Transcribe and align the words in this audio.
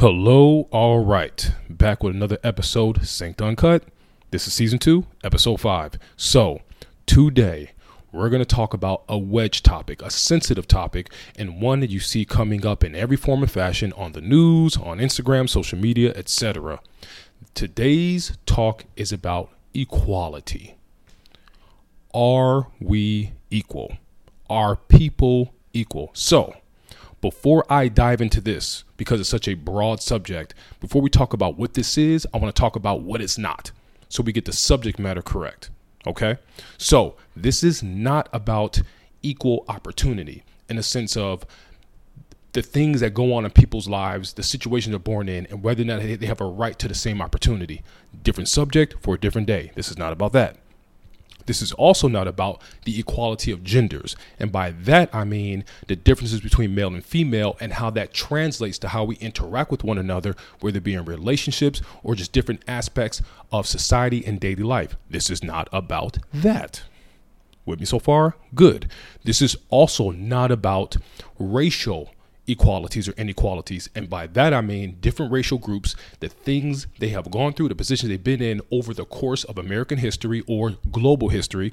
Hello, 0.00 0.68
all 0.72 1.02
right. 1.02 1.52
Back 1.70 2.02
with 2.02 2.14
another 2.14 2.36
episode, 2.44 3.00
Synced 3.00 3.40
Uncut. 3.40 3.82
This 4.30 4.46
is 4.46 4.52
season 4.52 4.78
two, 4.78 5.06
episode 5.24 5.58
five. 5.58 5.94
So, 6.18 6.60
today 7.06 7.70
we're 8.12 8.28
going 8.28 8.42
to 8.42 8.44
talk 8.44 8.74
about 8.74 9.04
a 9.08 9.16
wedge 9.16 9.62
topic, 9.62 10.02
a 10.02 10.10
sensitive 10.10 10.68
topic, 10.68 11.10
and 11.38 11.62
one 11.62 11.80
that 11.80 11.88
you 11.88 11.98
see 12.00 12.26
coming 12.26 12.66
up 12.66 12.84
in 12.84 12.94
every 12.94 13.16
form 13.16 13.42
of 13.42 13.50
fashion 13.50 13.94
on 13.94 14.12
the 14.12 14.20
news, 14.20 14.76
on 14.76 14.98
Instagram, 14.98 15.48
social 15.48 15.78
media, 15.78 16.12
etc. 16.14 16.80
Today's 17.54 18.36
talk 18.44 18.84
is 18.96 19.12
about 19.12 19.48
equality. 19.72 20.76
Are 22.12 22.66
we 22.78 23.32
equal? 23.50 23.96
Are 24.50 24.76
people 24.76 25.54
equal? 25.72 26.10
So, 26.12 26.54
before 27.26 27.64
I 27.68 27.88
dive 27.88 28.20
into 28.20 28.40
this, 28.40 28.84
because 28.96 29.18
it's 29.18 29.28
such 29.28 29.48
a 29.48 29.54
broad 29.54 30.00
subject, 30.00 30.54
before 30.78 31.02
we 31.02 31.10
talk 31.10 31.32
about 31.32 31.58
what 31.58 31.74
this 31.74 31.98
is, 31.98 32.24
I 32.32 32.36
want 32.36 32.54
to 32.54 32.60
talk 32.60 32.76
about 32.76 33.02
what 33.02 33.20
it's 33.20 33.36
not 33.36 33.72
so 34.08 34.22
we 34.22 34.30
get 34.32 34.44
the 34.44 34.52
subject 34.52 35.00
matter 35.00 35.22
correct. 35.22 35.70
Okay? 36.06 36.36
So, 36.78 37.16
this 37.34 37.64
is 37.64 37.82
not 37.82 38.28
about 38.32 38.80
equal 39.22 39.64
opportunity 39.68 40.44
in 40.68 40.76
the 40.76 40.84
sense 40.84 41.16
of 41.16 41.44
the 42.52 42.62
things 42.62 43.00
that 43.00 43.12
go 43.12 43.34
on 43.34 43.44
in 43.44 43.50
people's 43.50 43.88
lives, 43.88 44.34
the 44.34 44.44
situations 44.44 44.92
they're 44.92 45.00
born 45.00 45.28
in, 45.28 45.46
and 45.46 45.64
whether 45.64 45.82
or 45.82 45.86
not 45.86 46.02
they 46.02 46.26
have 46.26 46.40
a 46.40 46.44
right 46.44 46.78
to 46.78 46.86
the 46.86 46.94
same 46.94 47.20
opportunity. 47.20 47.82
Different 48.22 48.48
subject 48.48 48.94
for 49.00 49.16
a 49.16 49.18
different 49.18 49.48
day. 49.48 49.72
This 49.74 49.90
is 49.90 49.98
not 49.98 50.12
about 50.12 50.32
that. 50.34 50.58
This 51.46 51.62
is 51.62 51.72
also 51.72 52.08
not 52.08 52.28
about 52.28 52.60
the 52.84 52.98
equality 52.98 53.50
of 53.50 53.64
genders. 53.64 54.16
And 54.38 54.52
by 54.52 54.70
that, 54.70 55.14
I 55.14 55.24
mean 55.24 55.64
the 55.86 55.96
differences 55.96 56.40
between 56.40 56.74
male 56.74 56.92
and 56.94 57.04
female 57.04 57.56
and 57.60 57.74
how 57.74 57.90
that 57.90 58.12
translates 58.12 58.78
to 58.78 58.88
how 58.88 59.04
we 59.04 59.16
interact 59.16 59.70
with 59.70 59.84
one 59.84 59.98
another, 59.98 60.36
whether 60.60 60.78
it 60.78 60.84
be 60.84 60.94
in 60.94 61.04
relationships 61.04 61.80
or 62.02 62.14
just 62.14 62.32
different 62.32 62.62
aspects 62.68 63.22
of 63.52 63.66
society 63.66 64.24
and 64.26 64.40
daily 64.40 64.62
life. 64.62 64.96
This 65.08 65.30
is 65.30 65.42
not 65.42 65.68
about 65.72 66.18
that. 66.34 66.82
With 67.64 67.80
me 67.80 67.86
so 67.86 67.98
far? 67.98 68.36
Good. 68.54 68.90
This 69.24 69.42
is 69.42 69.56
also 69.70 70.10
not 70.10 70.52
about 70.52 70.96
racial 71.38 72.10
equalities 72.46 73.08
or 73.08 73.12
inequalities. 73.12 73.88
And 73.94 74.08
by 74.08 74.26
that, 74.28 74.54
I 74.54 74.60
mean 74.60 74.98
different 75.00 75.32
racial 75.32 75.58
groups, 75.58 75.96
the 76.20 76.28
things 76.28 76.86
they 76.98 77.08
have 77.08 77.30
gone 77.30 77.52
through, 77.52 77.68
the 77.68 77.74
positions 77.74 78.10
they've 78.10 78.22
been 78.22 78.42
in 78.42 78.60
over 78.70 78.94
the 78.94 79.04
course 79.04 79.44
of 79.44 79.58
American 79.58 79.98
history 79.98 80.42
or 80.46 80.76
global 80.90 81.28
history, 81.28 81.72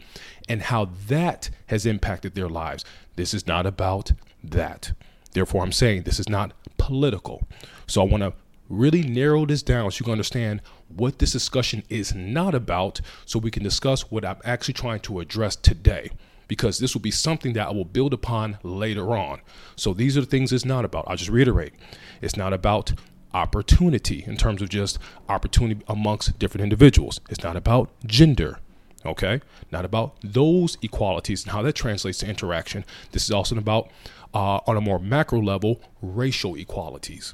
and 0.49 0.63
how 0.63 0.89
that 1.07 1.49
has 1.67 1.85
impacted 1.85 2.35
their 2.35 2.49
lives. 2.49 2.83
This 3.15 3.33
is 3.33 3.47
not 3.47 3.65
about 3.65 4.11
that. 4.43 4.91
Therefore, 5.33 5.63
I'm 5.63 5.71
saying 5.71 6.03
this 6.03 6.19
is 6.19 6.29
not 6.29 6.53
political. 6.77 7.47
So 7.87 8.01
I 8.01 8.05
want 8.05 8.23
to 8.23 8.33
really 8.69 9.03
narrow 9.03 9.45
this 9.45 9.61
down 9.61 9.91
so 9.91 9.99
you 9.99 10.05
can 10.05 10.13
understand 10.13 10.61
what 10.87 11.19
this 11.19 11.31
discussion 11.31 11.83
is 11.89 12.13
not 12.13 12.55
about 12.55 13.01
so 13.25 13.39
we 13.39 13.51
can 13.51 13.63
discuss 13.63 14.11
what 14.11 14.25
I'm 14.25 14.37
actually 14.43 14.75
trying 14.75 14.99
to 15.01 15.19
address 15.19 15.55
today 15.55 16.09
because 16.47 16.79
this 16.79 16.93
will 16.93 17.01
be 17.01 17.11
something 17.11 17.53
that 17.53 17.67
I 17.67 17.71
will 17.71 17.85
build 17.85 18.13
upon 18.13 18.57
later 18.63 19.15
on. 19.15 19.41
So 19.75 19.93
these 19.93 20.17
are 20.17 20.21
the 20.21 20.27
things 20.27 20.51
it's 20.51 20.65
not 20.65 20.85
about. 20.85 21.05
I'll 21.07 21.17
just 21.17 21.29
reiterate 21.29 21.73
it's 22.21 22.37
not 22.37 22.53
about 22.53 22.93
opportunity 23.33 24.23
in 24.25 24.37
terms 24.37 24.61
of 24.61 24.69
just 24.69 24.99
opportunity 25.27 25.81
amongst 25.87 26.37
different 26.39 26.63
individuals, 26.63 27.19
it's 27.29 27.43
not 27.43 27.55
about 27.55 27.89
gender. 28.05 28.59
Okay, 29.05 29.41
not 29.69 29.83
about 29.83 30.15
those 30.23 30.77
equalities 30.81 31.43
and 31.43 31.51
how 31.51 31.61
that 31.61 31.73
translates 31.73 32.19
to 32.19 32.29
interaction. 32.29 32.85
This 33.11 33.25
is 33.25 33.31
also 33.31 33.57
about, 33.57 33.89
uh, 34.33 34.61
on 34.65 34.77
a 34.77 34.81
more 34.81 34.97
macro 34.97 35.41
level, 35.41 35.81
racial 36.01 36.55
equalities 36.55 37.33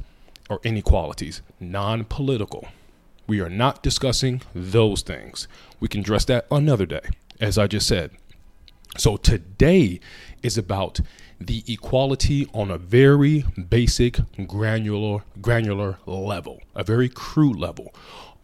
or 0.49 0.59
inequalities, 0.63 1.43
non 1.59 2.05
political. 2.05 2.67
We 3.27 3.39
are 3.39 3.49
not 3.49 3.83
discussing 3.83 4.41
those 4.55 5.03
things. 5.03 5.47
We 5.79 5.87
can 5.87 6.01
address 6.01 6.25
that 6.25 6.47
another 6.49 6.87
day, 6.87 7.07
as 7.39 7.59
I 7.59 7.67
just 7.67 7.87
said. 7.87 8.09
So 8.97 9.17
today 9.17 9.99
is 10.41 10.57
about 10.57 10.99
the 11.39 11.63
equality 11.67 12.47
on 12.53 12.71
a 12.71 12.77
very 12.77 13.45
basic 13.69 14.19
granular 14.47 15.23
granular 15.41 15.99
level, 16.05 16.61
a 16.75 16.83
very 16.83 17.07
crude 17.07 17.57
level. 17.57 17.93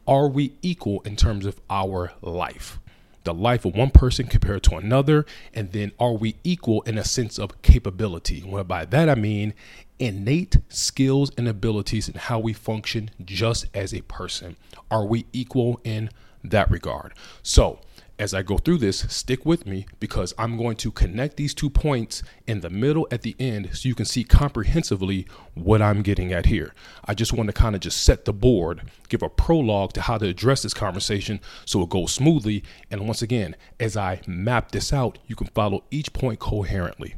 Are 0.08 0.28
we 0.28 0.54
equal 0.62 1.02
in 1.02 1.16
terms 1.16 1.46
of 1.46 1.60
our 1.70 2.14
life? 2.22 2.80
The 3.24 3.34
life 3.34 3.66
of 3.66 3.76
one 3.76 3.90
person 3.90 4.28
compared 4.28 4.62
to 4.64 4.76
another, 4.76 5.26
and 5.52 5.72
then 5.72 5.92
are 6.00 6.14
we 6.14 6.36
equal 6.44 6.84
in 6.84 7.00
a 7.00 7.04
sense 7.04 7.40
of 7.40 7.64
capability? 7.64 8.44
Well, 8.46 8.64
by 8.64 8.86
that 8.86 9.10
I 9.10 9.16
mean 9.16 9.56
innate 9.98 10.58
skills 10.70 11.32
and 11.38 11.48
abilities 11.48 12.08
and 12.08 12.18
how 12.18 12.38
we 12.38 12.54
function 12.54 13.10
just 13.24 13.66
as 13.74 13.94
a 13.94 14.02
person. 14.02 14.58
Are 14.92 15.06
we 15.06 15.26
equal 15.34 15.82
in 15.84 16.12
that 16.44 16.70
regard? 16.70 17.14
So, 17.42 17.80
as 18.18 18.34
I 18.34 18.44
go 18.44 18.58
through 18.58 18.78
this, 18.78 19.00
stick 19.10 19.46
with 19.46 19.66
me 19.66 19.86
because 20.00 20.34
I'm 20.38 20.58
going 20.58 20.78
to 20.78 20.92
connect 20.92 21.36
these 21.36 21.54
two 21.54 21.70
points 21.70 22.24
in 22.48 22.62
the 22.62 22.70
middle 22.70 23.08
at 23.12 23.24
the 23.24 23.36
end 23.40 23.76
so 23.76 23.90
you 23.90 23.96
can 23.96 24.06
see 24.06 24.24
comprehensively 24.24 25.28
what 25.54 25.82
I'm 25.82 26.02
getting 26.02 26.32
at 26.32 26.46
here. 26.46 26.74
I 27.04 27.14
just 27.14 27.34
want 27.34 27.48
to 27.48 27.54
kind 27.54 27.76
of 27.76 27.82
just 27.82 28.04
set 28.04 28.26
the 28.26 28.34
board, 28.34 28.90
give 29.10 29.22
a 29.22 29.30
prologue 29.30 29.94
to 29.94 30.02
how 30.02 30.18
to 30.18 30.28
address 30.28 30.62
this 30.62 30.74
conversation 30.74 31.42
so 31.66 31.82
it 31.82 31.90
goes 31.90 32.14
smoothly. 32.14 32.64
And 32.90 33.06
once 33.06 33.22
again, 33.22 33.56
as 33.80 33.98
I 33.98 34.22
map 34.28 34.72
this 34.72 34.94
out, 34.94 35.18
you 35.28 35.36
can 35.36 35.48
follow 35.48 35.84
each 35.92 36.14
point 36.14 36.40
coherently. 36.40 37.16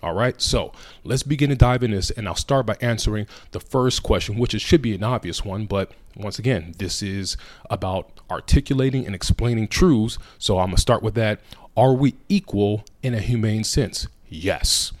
All 0.00 0.14
right, 0.14 0.40
so 0.40 0.72
let's 1.02 1.24
begin 1.24 1.50
to 1.50 1.56
dive 1.56 1.82
in 1.82 1.90
this, 1.90 2.10
and 2.10 2.28
I'll 2.28 2.36
start 2.36 2.66
by 2.66 2.76
answering 2.80 3.26
the 3.50 3.58
first 3.58 4.04
question, 4.04 4.38
which 4.38 4.54
it 4.54 4.60
should 4.60 4.80
be 4.80 4.94
an 4.94 5.02
obvious 5.02 5.44
one, 5.44 5.66
but 5.66 5.90
once 6.16 6.38
again, 6.38 6.74
this 6.78 7.02
is 7.02 7.36
about 7.68 8.10
articulating 8.30 9.06
and 9.06 9.14
explaining 9.14 9.66
truths. 9.66 10.18
So 10.38 10.58
I'm 10.58 10.68
gonna 10.68 10.78
start 10.78 11.02
with 11.02 11.14
that. 11.14 11.40
Are 11.76 11.94
we 11.94 12.14
equal 12.28 12.84
in 13.02 13.14
a 13.14 13.20
humane 13.20 13.64
sense? 13.64 14.06
Yes. 14.28 14.92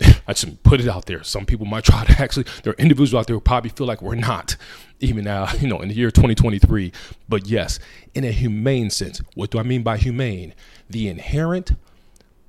I 0.00 0.32
just 0.32 0.62
put 0.62 0.80
it 0.80 0.88
out 0.88 1.06
there. 1.06 1.22
Some 1.24 1.46
people 1.46 1.66
might 1.66 1.84
try 1.84 2.04
to 2.04 2.22
actually, 2.22 2.46
there 2.62 2.72
are 2.72 2.76
individuals 2.76 3.14
out 3.14 3.26
there 3.26 3.34
who 3.36 3.40
probably 3.40 3.70
feel 3.70 3.86
like 3.86 4.02
we're 4.02 4.14
not, 4.14 4.56
even 5.00 5.24
now, 5.24 5.52
you 5.54 5.68
know, 5.68 5.80
in 5.80 5.88
the 5.88 5.94
year 5.94 6.10
2023. 6.10 6.92
But 7.28 7.46
yes, 7.46 7.78
in 8.14 8.24
a 8.24 8.32
humane 8.32 8.90
sense. 8.90 9.22
What 9.34 9.50
do 9.50 9.58
I 9.58 9.62
mean 9.62 9.82
by 9.82 9.96
humane? 9.96 10.54
The 10.90 11.08
inherent 11.08 11.72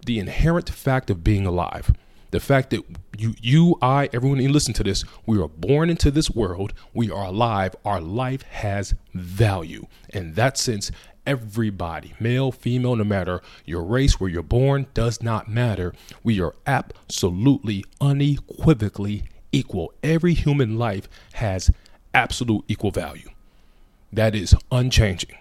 the 0.05 0.19
inherent 0.19 0.69
fact 0.69 1.09
of 1.09 1.23
being 1.23 1.45
alive. 1.45 1.93
The 2.31 2.39
fact 2.39 2.69
that 2.69 2.83
you, 3.17 3.33
you, 3.41 3.77
I, 3.81 4.09
everyone 4.13 4.39
you 4.39 4.49
listen 4.49 4.73
to 4.75 4.83
this, 4.83 5.03
we 5.25 5.39
are 5.41 5.47
born 5.47 5.89
into 5.89 6.11
this 6.11 6.29
world, 6.29 6.73
we 6.93 7.09
are 7.09 7.25
alive, 7.25 7.75
our 7.83 7.99
life 7.99 8.43
has 8.43 8.93
value. 9.13 9.87
In 10.09 10.33
that 10.35 10.57
sense, 10.57 10.91
everybody, 11.25 12.13
male, 12.19 12.51
female, 12.51 12.95
no 12.95 13.03
matter 13.03 13.41
your 13.65 13.83
race, 13.83 14.19
where 14.19 14.29
you're 14.29 14.43
born, 14.43 14.85
does 14.93 15.23
not 15.23 15.49
matter. 15.49 15.93
We 16.23 16.39
are 16.39 16.53
absolutely, 16.67 17.83
unequivocally 17.99 19.23
equal. 19.51 19.93
Every 20.03 20.33
human 20.33 20.77
life 20.77 21.09
has 21.33 21.71
absolute 22.13 22.63
equal 22.67 22.91
value. 22.91 23.29
That 24.13 24.35
is 24.35 24.55
unchanging. 24.71 25.35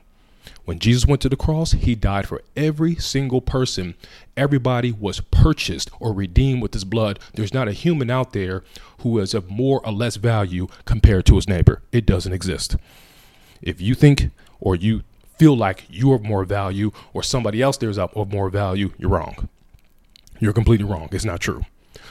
When 0.65 0.79
Jesus 0.79 1.07
went 1.07 1.23
to 1.23 1.29
the 1.29 1.37
cross, 1.37 1.73
he 1.73 1.95
died 1.95 2.29
for 2.29 2.43
every 2.57 2.95
single 2.97 3.41
person. 3.41 3.95
Everybody 4.37 4.93
was 4.93 5.21
purchased 5.21 5.91
or 6.01 6.13
redeemed 6.13 6.63
with 6.63 6.75
his 6.75 6.85
blood. 6.85 7.19
There's 7.35 7.55
not 7.55 7.69
a 7.69 7.73
human 7.73 8.11
out 8.11 8.33
there 8.33 8.63
who 9.01 9.19
is 9.19 9.35
of 9.35 9.51
more 9.51 9.85
or 9.85 9.93
less 9.93 10.17
value 10.17 10.69
compared 10.85 11.27
to 11.27 11.37
his 11.37 11.49
neighbor. 11.49 11.83
It 11.93 12.07
doesn't 12.07 12.33
exist. 12.33 12.77
If 13.63 13.81
you 13.81 13.95
think 13.95 14.31
or 14.61 14.77
you 14.77 15.03
feel 15.39 15.57
like 15.57 15.85
you 15.89 16.13
are 16.13 16.19
more 16.19 16.45
value 16.45 16.91
or 17.13 17.23
somebody 17.23 17.63
else 17.63 17.77
there's 17.77 17.99
of 17.99 18.33
more 18.33 18.51
value, 18.51 18.93
you're 18.99 19.11
wrong. 19.11 19.49
You're 20.41 20.53
completely 20.53 20.87
wrong. 20.87 21.09
It's 21.13 21.25
not 21.25 21.41
true. 21.41 21.65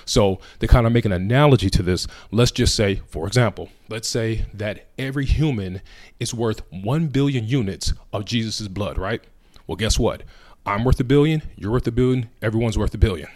So, 0.07 0.39
to 0.59 0.67
kind 0.67 0.87
of 0.87 0.93
make 0.93 1.05
an 1.05 1.11
analogy 1.11 1.69
to 1.69 1.83
this, 1.83 2.07
let's 2.31 2.51
just 2.51 2.75
say, 2.75 3.01
for 3.07 3.27
example, 3.27 3.69
let's 3.89 4.07
say 4.07 4.45
that 4.53 4.87
every 4.97 5.25
human 5.25 5.81
is 6.19 6.33
worth 6.33 6.61
1 6.71 7.07
billion 7.07 7.45
units 7.45 7.93
of 8.13 8.25
Jesus' 8.25 8.67
blood, 8.67 8.97
right? 8.97 9.21
Well, 9.67 9.75
guess 9.75 9.99
what? 9.99 10.23
I'm 10.65 10.83
worth 10.83 10.99
a 10.99 11.03
billion, 11.03 11.43
you're 11.55 11.71
worth 11.71 11.87
a 11.87 11.91
billion, 11.91 12.29
everyone's 12.41 12.77
worth 12.77 12.93
a 12.93 12.97
billion 12.97 13.29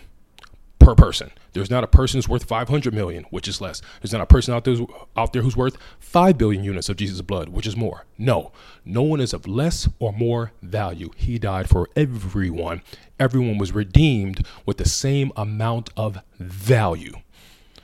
per 0.82 0.96
person. 0.96 1.32
There's 1.54 1.70
not 1.70 1.84
a 1.84 1.88
person 1.88 2.18
who's 2.18 2.28
worth 2.28 2.44
500 2.44 2.94
million, 2.94 3.26
which 3.30 3.48
is 3.48 3.62
less. 3.62 3.82
There's 4.02 4.12
not 4.12 4.22
a 4.22 4.26
person 4.26 4.54
out 4.54 4.64
there, 4.66 4.76
out 5.16 5.34
there 5.34 5.42
who's 5.42 5.56
worth 5.56 5.78
5 6.00 6.38
billion 6.38 6.64
units 6.64 6.90
of 6.90 6.98
Jesus' 6.98 7.22
blood, 7.22 7.50
which 7.50 7.68
is 7.68 7.78
more. 7.78 8.06
No, 8.18 8.52
no 8.84 9.02
one 9.02 9.22
is 9.22 9.34
of 9.34 9.48
less 9.48 9.88
or 10.00 10.12
more 10.12 10.52
value. 10.62 11.12
He 11.16 11.38
died 11.40 11.70
for 11.70 11.88
everyone. 11.96 12.82
Everyone 13.20 13.58
was 13.58 13.72
redeemed 13.72 14.46
with 14.66 14.78
the 14.78 14.90
same 14.90 15.32
amount 15.36 15.90
of 15.96 16.20
value. 16.40 17.14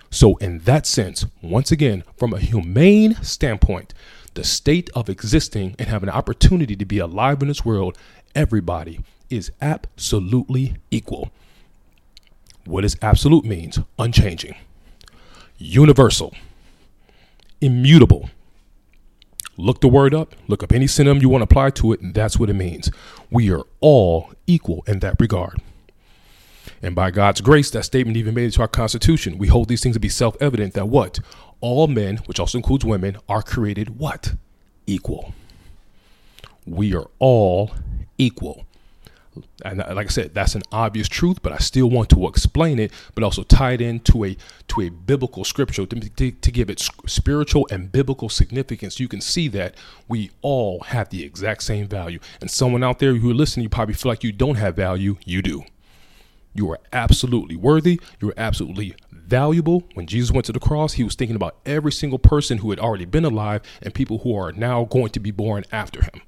So, 0.09 0.37
in 0.37 0.59
that 0.59 0.85
sense, 0.85 1.25
once 1.41 1.71
again, 1.71 2.03
from 2.17 2.33
a 2.33 2.39
humane 2.39 3.15
standpoint, 3.21 3.93
the 4.33 4.43
state 4.43 4.89
of 4.95 5.09
existing 5.09 5.75
and 5.77 5.89
having 5.89 6.09
an 6.09 6.15
opportunity 6.15 6.75
to 6.75 6.85
be 6.85 6.99
alive 6.99 7.41
in 7.41 7.47
this 7.47 7.65
world, 7.65 7.97
everybody 8.33 9.01
is 9.29 9.51
absolutely 9.61 10.77
equal. 10.91 11.31
What 12.67 12.81
does 12.83 12.97
absolute 13.01 13.45
means? 13.45 13.79
Unchanging. 13.99 14.55
Universal. 15.57 16.33
immutable. 17.61 18.29
Look 19.57 19.81
the 19.81 19.87
word 19.89 20.13
up, 20.15 20.35
look 20.47 20.63
up 20.63 20.73
any 20.73 20.87
synonym 20.87 21.21
you 21.21 21.29
want 21.29 21.41
to 21.41 21.45
apply 21.45 21.71
to 21.71 21.93
it, 21.93 22.01
and 22.01 22.13
that's 22.15 22.39
what 22.39 22.49
it 22.49 22.55
means. 22.55 22.91
We 23.31 23.51
are 23.51 23.63
all 23.81 24.31
equal 24.47 24.83
in 24.87 24.99
that 24.99 25.17
regard. 25.19 25.61
And 26.81 26.95
by 26.95 27.11
God's 27.11 27.41
grace, 27.41 27.71
that 27.71 27.85
statement 27.85 28.17
even 28.17 28.35
made 28.35 28.47
it 28.49 28.53
to 28.55 28.61
our 28.61 28.69
Constitution. 28.69 29.37
We 29.39 29.47
hold 29.49 29.69
these 29.69 29.83
things 29.83 29.95
to 29.95 30.01
be 30.01 30.09
self 30.09 30.37
evident 30.41 30.75
that 30.75 30.87
what? 30.89 31.19
All 31.61 31.87
men, 31.87 32.17
which 32.27 32.39
also 32.39 32.59
includes 32.59 32.85
women, 32.85 33.17
are 33.29 33.43
created 33.43 33.99
what? 33.99 34.35
Equal. 34.87 35.33
We 36.67 36.95
are 36.95 37.07
all 37.19 37.71
equal. 38.19 38.66
And 39.63 39.81
uh, 39.81 39.93
like 39.93 40.07
I 40.07 40.09
said, 40.09 40.33
that's 40.33 40.55
an 40.55 40.63
obvious 40.71 41.07
truth, 41.07 41.41
but 41.41 41.53
I 41.53 41.57
still 41.57 41.89
want 41.89 42.09
to 42.09 42.27
explain 42.27 42.79
it, 42.79 42.91
but 43.15 43.23
also 43.23 43.43
tie 43.43 43.73
it 43.73 43.81
into 43.81 44.25
a 44.25 44.37
to 44.69 44.81
a 44.81 44.89
biblical 44.89 45.43
scripture 45.43 45.85
to, 45.85 45.99
to, 45.99 46.31
to 46.31 46.51
give 46.51 46.69
it 46.69 46.87
spiritual 47.05 47.67
and 47.71 47.91
biblical 47.91 48.29
significance. 48.29 48.99
You 48.99 49.07
can 49.07 49.21
see 49.21 49.47
that 49.49 49.75
we 50.07 50.31
all 50.41 50.81
have 50.81 51.09
the 51.09 51.23
exact 51.23 51.63
same 51.63 51.87
value. 51.87 52.19
And 52.41 52.51
someone 52.51 52.83
out 52.83 52.99
there 52.99 53.15
who 53.15 53.31
are 53.31 53.33
listening, 53.33 53.63
you 53.63 53.69
probably 53.69 53.95
feel 53.95 54.11
like 54.11 54.23
you 54.23 54.31
don't 54.31 54.55
have 54.55 54.75
value. 54.75 55.17
You 55.25 55.41
do. 55.41 55.63
You 56.53 56.71
are 56.71 56.79
absolutely 56.91 57.55
worthy. 57.55 58.01
You 58.19 58.29
are 58.29 58.33
absolutely 58.37 58.95
valuable. 59.11 59.83
When 59.93 60.07
Jesus 60.07 60.31
went 60.31 60.45
to 60.45 60.51
the 60.51 60.59
cross, 60.59 60.93
he 60.93 61.03
was 61.03 61.13
thinking 61.15 61.35
about 61.35 61.57
every 61.65 61.91
single 61.91 62.17
person 62.17 62.59
who 62.59 62.71
had 62.71 62.79
already 62.79 63.05
been 63.05 63.25
alive 63.25 63.61
and 63.81 63.93
people 63.93 64.19
who 64.19 64.35
are 64.35 64.51
now 64.51 64.85
going 64.85 65.09
to 65.09 65.19
be 65.19 65.31
born 65.31 65.65
after 65.71 66.01
him. 66.01 66.21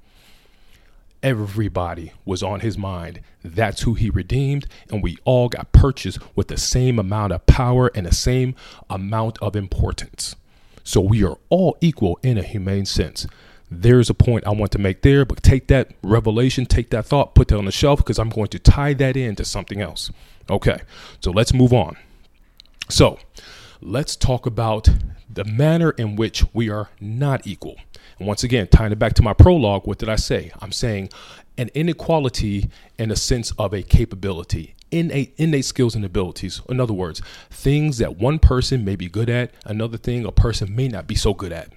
Everybody 1.22 2.12
was 2.24 2.42
on 2.42 2.60
his 2.60 2.78
mind. 2.78 3.20
That's 3.44 3.82
who 3.82 3.94
he 3.94 4.10
redeemed, 4.10 4.66
and 4.90 5.02
we 5.02 5.18
all 5.24 5.48
got 5.48 5.72
purchased 5.72 6.18
with 6.34 6.48
the 6.48 6.56
same 6.56 6.98
amount 6.98 7.32
of 7.32 7.46
power 7.46 7.90
and 7.94 8.06
the 8.06 8.14
same 8.14 8.54
amount 8.88 9.38
of 9.42 9.54
importance. 9.54 10.34
So 10.82 11.00
we 11.00 11.22
are 11.24 11.38
all 11.50 11.76
equal 11.80 12.18
in 12.22 12.38
a 12.38 12.42
humane 12.42 12.86
sense 12.86 13.26
there's 13.70 14.10
a 14.10 14.14
point 14.14 14.46
I 14.46 14.50
want 14.50 14.72
to 14.72 14.78
make 14.78 15.02
there, 15.02 15.24
but 15.24 15.42
take 15.42 15.68
that 15.68 15.92
revelation, 16.02 16.66
take 16.66 16.90
that 16.90 17.06
thought, 17.06 17.34
put 17.34 17.48
that 17.48 17.58
on 17.58 17.66
the 17.66 17.72
shelf 17.72 17.98
because 17.98 18.18
I'm 18.18 18.30
going 18.30 18.48
to 18.48 18.58
tie 18.58 18.94
that 18.94 19.16
into 19.16 19.44
something 19.44 19.80
else. 19.80 20.10
Okay, 20.50 20.80
so 21.20 21.30
let's 21.30 21.54
move 21.54 21.72
on. 21.72 21.96
So 22.88 23.18
let's 23.80 24.16
talk 24.16 24.46
about 24.46 24.88
the 25.32 25.44
manner 25.44 25.90
in 25.92 26.16
which 26.16 26.44
we 26.52 26.68
are 26.68 26.90
not 27.00 27.46
equal. 27.46 27.76
And 28.20 28.28
once 28.28 28.44
again, 28.44 28.68
tying 28.68 28.92
it 28.92 28.98
back 28.98 29.14
to 29.14 29.22
my 29.22 29.32
prologue, 29.32 29.86
what 29.86 29.96
did 29.96 30.10
I 30.10 30.16
say? 30.16 30.52
I'm 30.60 30.72
saying 30.72 31.08
an 31.56 31.70
inequality 31.72 32.68
in 32.98 33.10
a 33.10 33.16
sense 33.16 33.50
of 33.52 33.72
a 33.72 33.82
capability, 33.82 34.74
innate, 34.90 35.32
innate 35.38 35.64
skills 35.64 35.94
and 35.94 36.04
abilities. 36.04 36.60
In 36.68 36.80
other 36.80 36.92
words, 36.92 37.22
things 37.48 37.96
that 37.96 38.18
one 38.18 38.38
person 38.38 38.84
may 38.84 38.94
be 38.94 39.08
good 39.08 39.30
at, 39.30 39.54
another 39.64 39.96
thing 39.96 40.26
a 40.26 40.32
person 40.32 40.76
may 40.76 40.86
not 40.86 41.06
be 41.06 41.14
so 41.14 41.32
good 41.32 41.50
at. 41.50 41.72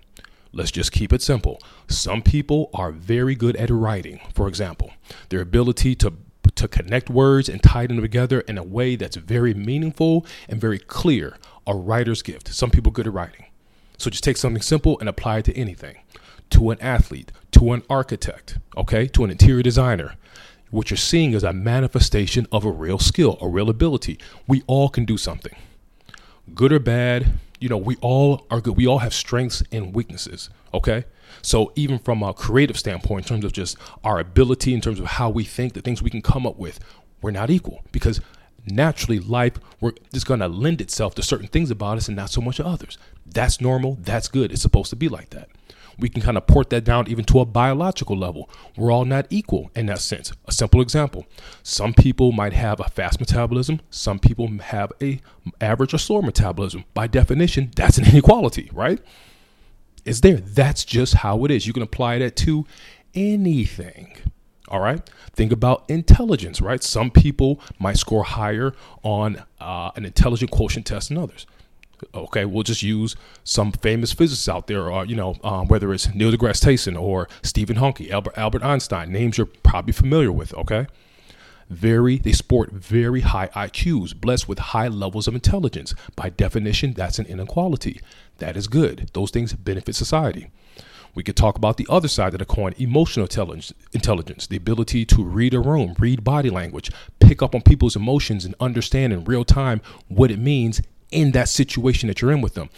Let's 0.51 0.69
just 0.69 0.91
keep 0.91 1.13
it 1.13 1.21
simple. 1.21 1.61
Some 1.87 2.21
people 2.21 2.69
are 2.73 2.91
very 2.91 3.35
good 3.35 3.55
at 3.55 3.69
writing, 3.69 4.19
for 4.33 4.49
example. 4.49 4.91
Their 5.29 5.41
ability 5.41 5.95
to 5.95 6.13
to 6.55 6.67
connect 6.67 7.09
words 7.09 7.49
and 7.49 7.63
tie 7.63 7.87
them 7.87 7.99
together 7.99 8.41
in 8.41 8.57
a 8.57 8.63
way 8.63 8.95
that's 8.95 9.15
very 9.15 9.53
meaningful 9.53 10.25
and 10.49 10.61
very 10.61 10.77
clear. 10.77 11.37
A 11.65 11.73
writer's 11.73 12.21
gift. 12.21 12.49
Some 12.49 12.69
people 12.69 12.91
good 12.91 13.07
at 13.07 13.13
writing. 13.13 13.45
So 13.97 14.09
just 14.09 14.23
take 14.23 14.37
something 14.37 14.61
simple 14.61 14.99
and 14.99 15.07
apply 15.07 15.39
it 15.39 15.45
to 15.45 15.57
anything. 15.57 15.97
To 16.53 16.69
an 16.69 16.79
athlete, 16.81 17.31
to 17.51 17.73
an 17.73 17.81
architect, 17.89 18.59
okay, 18.77 19.07
to 19.07 19.23
an 19.23 19.31
interior 19.31 19.63
designer. 19.63 20.13
What 20.69 20.91
you're 20.91 20.97
seeing 20.97 21.33
is 21.33 21.43
a 21.43 21.51
manifestation 21.51 22.45
of 22.51 22.63
a 22.63 22.69
real 22.69 22.99
skill, 22.99 23.39
a 23.41 23.47
real 23.47 23.71
ability. 23.71 24.19
We 24.47 24.61
all 24.67 24.87
can 24.87 25.03
do 25.03 25.17
something. 25.17 25.55
Good 26.53 26.71
or 26.71 26.77
bad, 26.77 27.39
you 27.59 27.69
know, 27.69 27.77
we 27.77 27.95
all 28.01 28.45
are 28.51 28.61
good. 28.61 28.77
We 28.77 28.85
all 28.85 28.99
have 28.99 29.15
strengths 29.15 29.63
and 29.71 29.95
weaknesses. 29.95 30.51
Okay. 30.75 31.05
So 31.41 31.71
even 31.75 31.97
from 31.97 32.21
a 32.21 32.35
creative 32.35 32.77
standpoint, 32.77 33.25
in 33.25 33.29
terms 33.29 33.45
of 33.45 33.51
just 33.51 33.77
our 34.03 34.19
ability, 34.19 34.75
in 34.75 34.81
terms 34.81 34.99
of 34.99 35.07
how 35.07 35.31
we 35.31 35.43
think, 35.43 35.73
the 35.73 35.81
things 35.81 36.03
we 36.03 36.11
can 36.11 36.21
come 36.21 36.45
up 36.45 36.57
with, 36.57 36.79
we're 37.23 37.31
not 37.31 37.49
equal 37.49 37.83
because 37.91 38.21
naturally 38.67 39.19
life 39.19 39.53
we're 39.81 39.93
just 40.13 40.27
going 40.27 40.39
to 40.39 40.47
lend 40.47 40.81
itself 40.81 41.15
to 41.15 41.23
certain 41.23 41.47
things 41.47 41.71
about 41.71 41.97
us 41.97 42.07
and 42.07 42.15
not 42.15 42.29
so 42.29 42.41
much 42.41 42.59
others. 42.59 42.99
That's 43.25 43.59
normal. 43.59 43.97
That's 43.99 44.27
good. 44.27 44.51
It's 44.51 44.61
supposed 44.61 44.91
to 44.91 44.95
be 44.95 45.09
like 45.09 45.31
that 45.31 45.49
we 45.97 46.09
can 46.09 46.21
kind 46.21 46.37
of 46.37 46.47
port 46.47 46.69
that 46.71 46.83
down 46.83 47.07
even 47.07 47.25
to 47.25 47.39
a 47.39 47.45
biological 47.45 48.17
level. 48.17 48.49
We're 48.77 48.91
all 48.91 49.05
not 49.05 49.27
equal 49.29 49.71
in 49.75 49.87
that 49.87 49.99
sense. 49.99 50.31
A 50.45 50.51
simple 50.51 50.81
example 50.81 51.25
some 51.61 51.93
people 51.93 52.31
might 52.31 52.53
have 52.53 52.79
a 52.79 52.89
fast 52.89 53.19
metabolism, 53.19 53.81
some 53.89 54.19
people 54.19 54.47
have 54.59 54.91
a 55.01 55.19
average 55.61 55.93
or 55.93 55.97
slow 55.97 56.21
metabolism. 56.21 56.85
By 56.93 57.07
definition, 57.07 57.71
that's 57.75 57.97
an 57.97 58.05
inequality, 58.11 58.69
right? 58.73 58.99
It's 60.05 60.19
there. 60.19 60.37
That's 60.37 60.83
just 60.83 61.15
how 61.15 61.45
it 61.45 61.51
is. 61.51 61.65
You 61.65 61.73
can 61.73 61.83
apply 61.83 62.19
that 62.19 62.35
to 62.37 62.65
anything. 63.15 64.17
All 64.67 64.79
right. 64.79 65.07
Think 65.33 65.51
about 65.51 65.85
intelligence, 65.89 66.59
right? 66.59 66.83
Some 66.83 67.11
people 67.11 67.61
might 67.79 67.97
score 67.97 68.23
higher 68.23 68.73
on 69.03 69.43
uh, 69.61 69.91
an 69.95 70.05
intelligent 70.05 70.51
quotient 70.51 70.85
test 70.85 71.09
than 71.09 71.17
others 71.17 71.45
okay, 72.13 72.45
we'll 72.45 72.63
just 72.63 72.83
use 72.83 73.15
some 73.43 73.71
famous 73.71 74.11
physicists 74.13 74.49
out 74.49 74.67
there, 74.67 74.91
or 74.91 75.05
you 75.05 75.15
know, 75.15 75.35
um, 75.43 75.67
whether 75.67 75.93
it's 75.93 76.13
Neil 76.13 76.31
deGrasse 76.31 76.61
Tyson 76.61 76.97
or 76.97 77.27
Stephen 77.41 77.77
Hawking, 77.77 78.11
Albert 78.11 78.37
Albert 78.37 78.63
Einstein, 78.63 79.11
names 79.11 79.37
you're 79.37 79.47
probably 79.47 79.93
familiar 79.93 80.31
with. 80.31 80.53
Okay, 80.55 80.87
very 81.69 82.17
they 82.17 82.31
sport 82.31 82.71
very 82.71 83.21
high 83.21 83.47
IQs, 83.47 84.15
blessed 84.15 84.47
with 84.47 84.59
high 84.59 84.87
levels 84.87 85.27
of 85.27 85.35
intelligence. 85.35 85.93
By 86.15 86.29
definition, 86.29 86.93
that's 86.93 87.19
an 87.19 87.25
inequality. 87.25 87.99
That 88.37 88.57
is 88.57 88.67
good. 88.67 89.09
Those 89.13 89.31
things 89.31 89.53
benefit 89.53 89.95
society. 89.95 90.49
We 91.15 91.23
could 91.23 91.35
talk 91.35 91.57
about 91.57 91.77
the 91.77 91.85
other 91.89 92.07
side 92.07 92.33
of 92.33 92.39
the 92.39 92.45
coin 92.45 92.73
emotional 92.77 93.27
intelligence, 93.93 94.47
the 94.47 94.57
ability 94.57 95.05
to 95.05 95.23
read 95.23 95.53
a 95.53 95.59
room, 95.59 95.95
read 95.99 96.23
body 96.23 96.49
language, 96.49 96.89
pick 97.19 97.43
up 97.43 97.53
on 97.53 97.61
people's 97.61 97.95
emotions, 97.95 98.45
and 98.45 98.55
understand 98.59 99.13
in 99.13 99.23
real 99.23 99.45
time 99.45 99.81
what 100.07 100.31
it 100.31 100.39
means 100.39 100.81
in 101.13 101.31
that 101.31 101.49
situation 101.49 102.07
that 102.07 102.21
you're 102.21 102.31
in 102.31 102.41
with 102.41 102.55
them. 102.55 102.69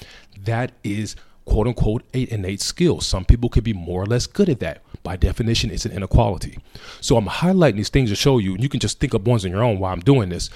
That 0.44 0.74
is 0.84 1.16
quote 1.46 1.68
unquote 1.68 2.04
an 2.14 2.28
innate 2.30 2.62
skill. 2.62 3.02
Some 3.02 3.26
people 3.26 3.50
could 3.50 3.64
be 3.64 3.74
more 3.74 4.02
or 4.02 4.06
less 4.06 4.28
good 4.28 4.50
at 4.50 4.60
that. 4.60 4.82
By 5.04 5.16
definition, 5.16 5.72
it's 5.72 5.86
an 5.86 5.92
inequality. 5.92 6.58
So 7.02 7.16
I'm 7.18 7.28
highlighting 7.28 7.76
these 7.76 7.90
things 7.90 8.10
to 8.10 8.16
show 8.16 8.40
you, 8.40 8.56
and 8.56 8.64
you 8.64 8.70
can 8.70 8.80
just 8.80 9.00
think 9.00 9.14
up 9.14 9.22
ones 9.22 9.46
on 9.46 9.52
your 9.52 9.64
own 9.64 9.80
while 9.80 9.94
I'm 9.94 10.00
doing 10.00 10.30
this. 10.30 10.50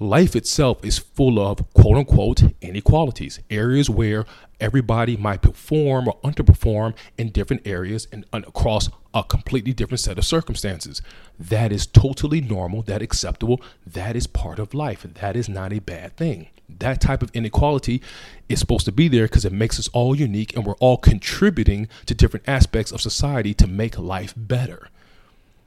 Life 0.00 0.36
itself 0.36 0.84
is 0.84 0.98
full 0.98 1.40
of 1.40 1.72
quote 1.74 1.96
unquote 1.96 2.42
inequalities, 2.60 3.40
areas 3.50 3.90
where 3.90 4.26
everybody 4.60 5.16
might 5.16 5.42
perform 5.42 6.06
or 6.06 6.16
underperform 6.22 6.94
in 7.16 7.30
different 7.30 7.66
areas 7.66 8.06
and, 8.12 8.24
and 8.32 8.44
across 8.44 8.90
a 9.12 9.24
completely 9.24 9.72
different 9.72 9.98
set 9.98 10.16
of 10.16 10.24
circumstances. 10.24 11.02
That 11.36 11.72
is 11.72 11.84
totally 11.84 12.40
normal, 12.40 12.82
that 12.82 13.02
acceptable, 13.02 13.60
that 13.84 14.14
is 14.14 14.28
part 14.28 14.60
of 14.60 14.72
life. 14.72 15.02
That 15.02 15.34
is 15.34 15.48
not 15.48 15.72
a 15.72 15.80
bad 15.80 16.16
thing 16.16 16.48
that 16.68 17.00
type 17.00 17.22
of 17.22 17.30
inequality 17.32 18.02
is 18.48 18.60
supposed 18.60 18.84
to 18.84 18.92
be 18.92 19.08
there 19.08 19.24
because 19.24 19.46
it 19.46 19.52
makes 19.52 19.78
us 19.78 19.88
all 19.94 20.14
unique 20.14 20.54
and 20.54 20.66
we're 20.66 20.74
all 20.74 20.98
contributing 20.98 21.88
to 22.06 22.14
different 22.14 22.46
aspects 22.46 22.92
of 22.92 23.00
society 23.00 23.54
to 23.54 23.66
make 23.66 23.98
life 23.98 24.34
better. 24.36 24.88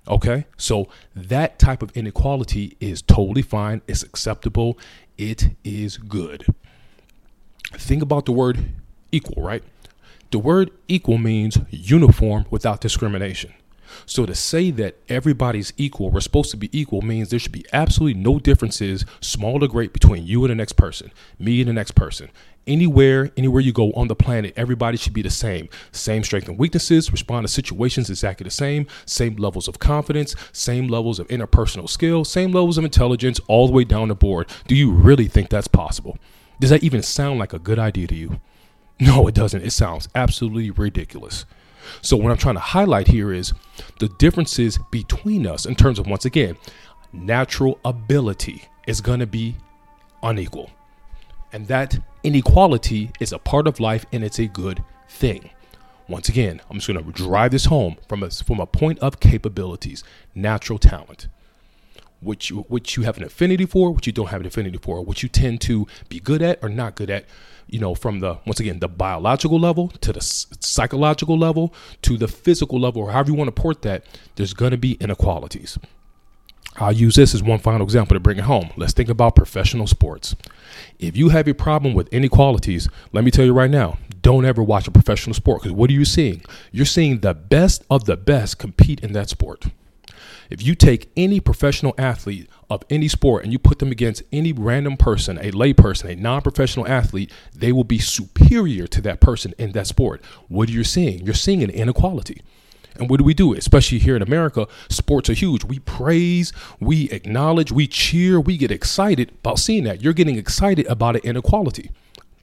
Okay, 0.08 0.46
so 0.58 0.88
that 1.16 1.60
type 1.60 1.84
of 1.84 1.96
inequality 1.96 2.76
is 2.80 3.02
totally 3.02 3.44
fine, 3.44 3.82
it's 3.88 4.02
acceptable, 4.02 4.78
it 5.18 5.52
is 5.64 5.98
good. 5.98 6.46
Think 7.74 8.02
about 8.02 8.26
the 8.26 8.32
word 8.32 8.74
equal, 9.12 9.44
right? 9.44 9.64
The 10.32 10.40
word 10.40 10.72
equal 10.88 11.18
means 11.18 11.60
uniform 11.70 12.46
without 12.50 12.82
discrimination. 12.82 13.54
So 14.06 14.26
to 14.26 14.36
say 14.36 14.72
that 14.72 14.98
everybody's 15.10 15.74
equal, 15.78 16.10
we're 16.10 16.20
supposed 16.22 16.52
to 16.52 16.58
be 16.58 16.70
equal, 16.78 17.02
means 17.02 17.30
there 17.30 17.40
should 17.40 17.52
be 17.52 17.66
absolutely 17.74 18.20
no 18.20 18.40
differences, 18.40 19.06
small 19.20 19.64
or 19.64 19.68
great, 19.68 19.94
between 19.94 20.26
you 20.26 20.44
and 20.44 20.52
the 20.52 20.56
next 20.56 20.74
person, 20.74 21.12
me 21.40 21.62
and 21.62 21.70
the 21.70 21.74
next 21.74 21.92
person. 21.92 22.30
Anywhere, 22.68 23.32
anywhere 23.38 23.62
you 23.62 23.74
go 23.74 23.92
on 23.94 24.08
the 24.08 24.16
planet, 24.16 24.54
everybody 24.56 24.96
should 24.96 25.14
be 25.14 25.24
the 25.24 25.32
same. 25.32 25.68
Same 25.92 26.24
strengths 26.24 26.48
and 26.48 26.60
weaknesses, 26.60 27.12
respond 27.12 27.46
to 27.46 27.52
situations 27.52 28.10
exactly 28.10 28.44
the 28.44 28.52
same, 28.52 28.86
same 29.06 29.36
levels 29.36 29.68
of 29.68 29.80
confidence, 29.80 30.36
same 30.52 30.88
levels 30.88 31.20
of 31.20 31.28
interpersonal 31.30 31.90
skill, 31.90 32.24
same 32.24 32.52
levels 32.52 32.78
of 32.78 32.84
intelligence, 32.84 33.40
all 33.48 33.66
the 33.66 33.74
way 33.74 33.84
down 33.84 34.10
the 34.10 34.16
board. 34.16 34.48
Do 34.68 34.76
you 34.76 34.92
really 34.92 35.28
think 35.28 35.50
that's 35.50 35.68
possible? 35.68 36.18
Does 36.60 36.70
that 36.70 36.84
even 36.84 37.02
sound 37.02 37.40
like 37.40 37.54
a 37.54 37.60
good 37.60 37.80
idea 37.80 38.08
to 38.08 38.16
you? 38.16 38.40
No, 39.02 39.28
it 39.28 39.34
doesn't. 39.34 39.64
It 39.64 39.72
sounds 39.72 40.08
absolutely 40.14 40.70
ridiculous. 40.70 41.46
So, 42.02 42.18
what 42.18 42.32
I'm 42.32 42.38
trying 42.38 42.56
to 42.56 42.62
highlight 42.62 43.08
here 43.08 43.34
is 43.34 43.54
the 44.00 44.10
differences 44.10 44.80
between 44.92 45.48
us 45.48 45.66
in 45.66 45.76
terms 45.76 46.00
of, 46.00 46.08
once 46.08 46.26
again, 46.26 46.58
natural 47.14 47.80
ability 47.86 48.64
is 48.88 49.02
going 49.02 49.20
to 49.20 49.28
be 49.28 49.56
unequal. 50.24 50.72
And 51.54 51.68
that 51.68 52.00
inequality 52.24 53.12
is 53.20 53.34
a 53.34 53.40
part 53.40 53.68
of 53.68 53.80
life 53.80 54.06
and 54.12 54.24
it's 54.24 54.40
a 54.40 54.48
good 54.48 54.84
thing. 55.10 55.50
Once 56.08 56.30
again, 56.30 56.62
I'm 56.70 56.78
just 56.78 56.88
going 56.88 57.04
to 57.04 57.12
drive 57.12 57.52
this 57.52 57.66
home 57.66 57.98
from 58.08 58.24
a, 58.24 58.30
from 58.30 58.60
a 58.60 58.66
point 58.66 59.00
of 59.00 59.20
capabilities, 59.20 60.04
natural 60.36 60.80
talent. 60.80 61.28
What 62.22 62.50
you 62.50 62.62
what 62.70 62.96
you 62.96 63.04
have 63.04 63.18
an 63.18 63.24
affinity 63.24 63.66
for, 63.66 63.92
what 63.92 64.08
you 64.08 64.14
don't 64.14 64.28
have 64.28 64.42
an 64.42 64.48
affinity 64.48 64.78
for, 64.78 65.04
what 65.04 65.22
you 65.22 65.30
tend 65.30 65.62
to 65.62 65.88
be 66.08 66.20
good 66.20 66.42
at 66.42 66.60
or 66.64 66.70
not 66.70 66.96
good 66.96 67.10
at. 67.10 67.26
You 67.68 67.80
know, 67.80 67.96
from 67.96 68.20
the 68.20 68.38
once 68.46 68.60
again 68.60 68.80
the 68.80 68.90
biological 68.90 69.60
level 69.60 69.90
to 70.02 70.12
the 70.12 70.22
psychological 70.22 71.38
level 71.38 71.74
to 72.02 72.18
the 72.18 72.28
physical 72.28 72.80
level, 72.80 73.04
or 73.04 73.12
however 73.12 73.32
you 73.32 73.36
want 73.36 73.48
to 73.54 73.62
port 73.62 73.82
that. 73.84 74.06
There's 74.36 74.54
going 74.54 74.72
to 74.72 74.78
be 74.78 74.94
inequalities. 74.94 75.78
I'll 76.78 76.92
use 76.92 77.16
this 77.16 77.34
as 77.36 77.44
one 77.44 77.60
final 77.60 77.84
example 77.84 78.16
to 78.16 78.20
bring 78.20 78.38
it 78.38 78.46
home. 78.46 78.72
Let's 78.78 78.94
think 78.94 79.10
about 79.10 79.36
professional 79.36 79.88
sports. 79.88 80.36
If 81.00 81.18
you 81.18 81.30
have 81.30 81.48
a 81.48 81.54
problem 81.54 81.94
with 81.94 82.08
inequalities, 82.14 82.88
let 83.12 83.24
me 83.24 83.32
tell 83.32 83.44
you 83.44 83.54
right 83.54 83.70
now, 83.70 83.98
don't 84.22 84.46
ever 84.46 84.64
watch 84.64 84.88
a 84.88 84.92
professional 84.92 85.34
sport 85.34 85.62
because 85.62 85.76
what 85.76 85.90
are 85.90 85.94
you 85.94 86.06
seeing? 86.06 86.42
You're 86.72 86.86
seeing 86.86 87.20
the 87.20 87.34
best 87.34 87.84
of 87.90 88.06
the 88.06 88.16
best 88.16 88.58
compete 88.58 89.02
in 89.02 89.12
that 89.14 89.30
sport. 89.30 89.66
If 90.52 90.62
you 90.62 90.76
take 90.76 91.10
any 91.16 91.40
professional 91.40 91.96
athlete 91.98 92.50
of 92.70 92.84
any 92.90 93.08
sport 93.08 93.46
and 93.46 93.54
you 93.54 93.58
put 93.58 93.80
them 93.80 93.90
against 93.90 94.22
any 94.34 94.52
random 94.52 94.98
person, 94.98 95.38
a 95.38 95.50
layperson, 95.52 96.10
a 96.12 96.16
non 96.18 96.42
professional 96.42 96.86
athlete, 96.86 97.32
they 97.56 97.72
will 97.72 97.86
be 97.86 98.00
superior 98.00 98.86
to 98.88 99.02
that 99.02 99.22
person 99.22 99.54
in 99.58 99.72
that 99.72 99.88
sport. 99.88 100.22
What 100.50 100.68
are 100.68 100.74
you 100.74 100.84
seeing? 100.84 101.26
You're 101.26 101.36
seeing 101.36 101.64
an 101.64 101.70
inequality. 101.70 102.42
And 102.96 103.10
what 103.10 103.20
do 103.20 103.24
we 103.24 103.34
do? 103.34 103.54
Especially 103.54 104.00
here 104.00 104.18
in 104.18 104.22
America, 104.22 104.68
sports 104.90 105.30
are 105.30 105.34
huge. 105.34 105.64
We 105.64 105.80
praise, 105.80 106.52
we 106.82 107.10
acknowledge, 107.12 107.72
we 107.72 107.88
cheer, 107.88 108.38
we 108.38 108.58
get 108.58 108.72
excited 108.72 109.32
about 109.40 109.58
seeing 109.58 109.86
that. 109.86 110.04
You're 110.04 110.12
getting 110.12 110.38
excited 110.38 110.86
about 110.88 111.16
an 111.16 111.22
inequality. 111.24 111.92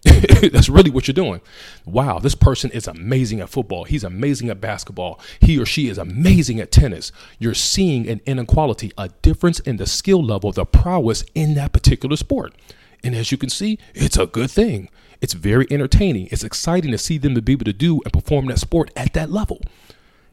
That's 0.53 0.69
really 0.69 0.91
what 0.91 1.07
you're 1.07 1.15
doing. 1.15 1.41
Wow, 1.85 2.19
this 2.19 2.35
person 2.35 2.71
is 2.71 2.87
amazing 2.87 3.41
at 3.41 3.49
football. 3.49 3.85
He's 3.85 4.05
amazing 4.05 4.51
at 4.51 4.61
basketball. 4.61 5.21
He 5.41 5.59
or 5.59 5.67
she 5.67 5.89
is 5.89 5.99
amazing 5.99 6.61
at 6.61 6.71
tennis. 6.71 7.13
You're 7.39 7.55
seeing 7.55 8.09
an 8.09 8.21
inequality, 8.27 8.93
a 8.97 9.09
difference 9.23 9.61
in 9.61 9.77
the 9.77 9.87
skill 9.87 10.23
level, 10.23 10.53
the 10.53 10.65
prowess 10.65 11.25
in 11.35 11.55
that 11.55 11.73
particular 11.73 12.17
sport. 12.17 12.55
And 13.03 13.15
as 13.15 13.31
you 13.31 13.39
can 13.39 13.51
see, 13.51 13.79
it's 13.95 14.19
a 14.19 14.27
good 14.27 14.51
thing. 14.51 14.89
It's 15.21 15.35
very 15.35 15.67
entertaining. 15.71 16.29
It's 16.31 16.45
exciting 16.45 16.91
to 16.93 16.99
see 16.99 17.19
them 17.19 17.35
to 17.35 17.43
be 17.43 17.53
able 17.53 17.65
to 17.65 17.73
do 17.73 18.01
and 18.05 18.13
perform 18.13 18.47
that 18.47 18.59
sport 18.59 18.91
at 18.97 19.13
that 19.15 19.31
level. 19.31 19.61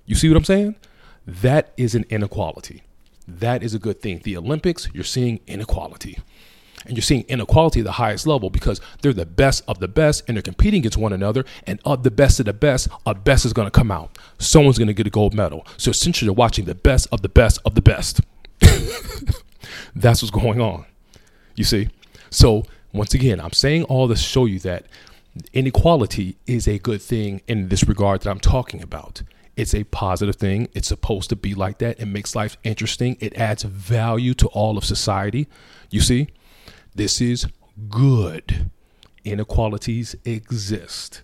You 0.05 0.15
see 0.15 0.29
what 0.29 0.37
I'm 0.37 0.43
saying? 0.43 0.75
That 1.25 1.73
is 1.77 1.95
an 1.95 2.05
inequality. 2.09 2.83
That 3.27 3.63
is 3.63 3.73
a 3.73 3.79
good 3.79 4.01
thing. 4.01 4.21
The 4.23 4.37
Olympics, 4.37 4.87
you're 4.93 5.03
seeing 5.03 5.39
inequality. 5.47 6.19
And 6.85 6.95
you're 6.95 7.01
seeing 7.01 7.23
inequality 7.27 7.79
at 7.79 7.85
the 7.85 7.93
highest 7.93 8.27
level 8.27 8.49
because 8.49 8.79
they're 9.01 9.13
the 9.13 9.25
best 9.25 9.63
of 9.67 9.79
the 9.79 9.87
best 9.87 10.23
and 10.27 10.37
they're 10.37 10.41
competing 10.41 10.79
against 10.79 10.97
one 10.97 11.13
another. 11.13 11.45
And 11.65 11.79
of 11.85 12.03
the 12.03 12.11
best 12.11 12.39
of 12.39 12.45
the 12.45 12.53
best, 12.53 12.87
a 13.05 13.15
best 13.15 13.45
is 13.45 13.53
going 13.53 13.67
to 13.67 13.71
come 13.71 13.91
out. 13.91 14.17
Someone's 14.37 14.77
going 14.77 14.87
to 14.87 14.93
get 14.93 15.07
a 15.07 15.09
gold 15.09 15.33
medal. 15.33 15.65
So 15.77 15.91
essentially, 15.91 16.27
you're 16.27 16.35
watching 16.35 16.65
the 16.65 16.75
best 16.75 17.07
of 17.11 17.21
the 17.21 17.29
best 17.29 17.59
of 17.65 17.75
the 17.75 17.81
best. 17.81 18.21
That's 19.95 20.21
what's 20.21 20.31
going 20.31 20.61
on. 20.61 20.85
You 21.55 21.63
see? 21.63 21.89
So, 22.29 22.65
once 22.93 23.13
again, 23.13 23.39
I'm 23.39 23.53
saying 23.53 23.83
all 23.83 24.07
this 24.07 24.21
to 24.21 24.27
show 24.27 24.45
you 24.45 24.59
that 24.59 24.85
inequality 25.53 26.37
is 26.47 26.67
a 26.67 26.79
good 26.79 27.01
thing 27.01 27.41
in 27.47 27.69
this 27.69 27.83
regard 27.83 28.21
that 28.21 28.29
I'm 28.29 28.39
talking 28.39 28.81
about. 28.81 29.21
It's 29.55 29.73
a 29.73 29.85
positive 29.85 30.35
thing. 30.35 30.67
It's 30.73 30.89
supposed 30.89 31.29
to 31.29 31.35
be 31.35 31.55
like 31.55 31.77
that. 31.77 31.99
It 31.99 32.07
makes 32.07 32.35
life 32.35 32.57
interesting. 32.63 33.17
It 33.21 33.35
adds 33.35 33.63
value 33.63 34.33
to 34.35 34.47
all 34.47 34.77
of 34.77 34.83
society. 34.83 35.47
You 35.89 36.01
see, 36.01 36.27
this 36.95 37.19
is 37.19 37.47
good. 37.89 38.71
Inequalities 39.25 40.15
exist. 40.23 41.21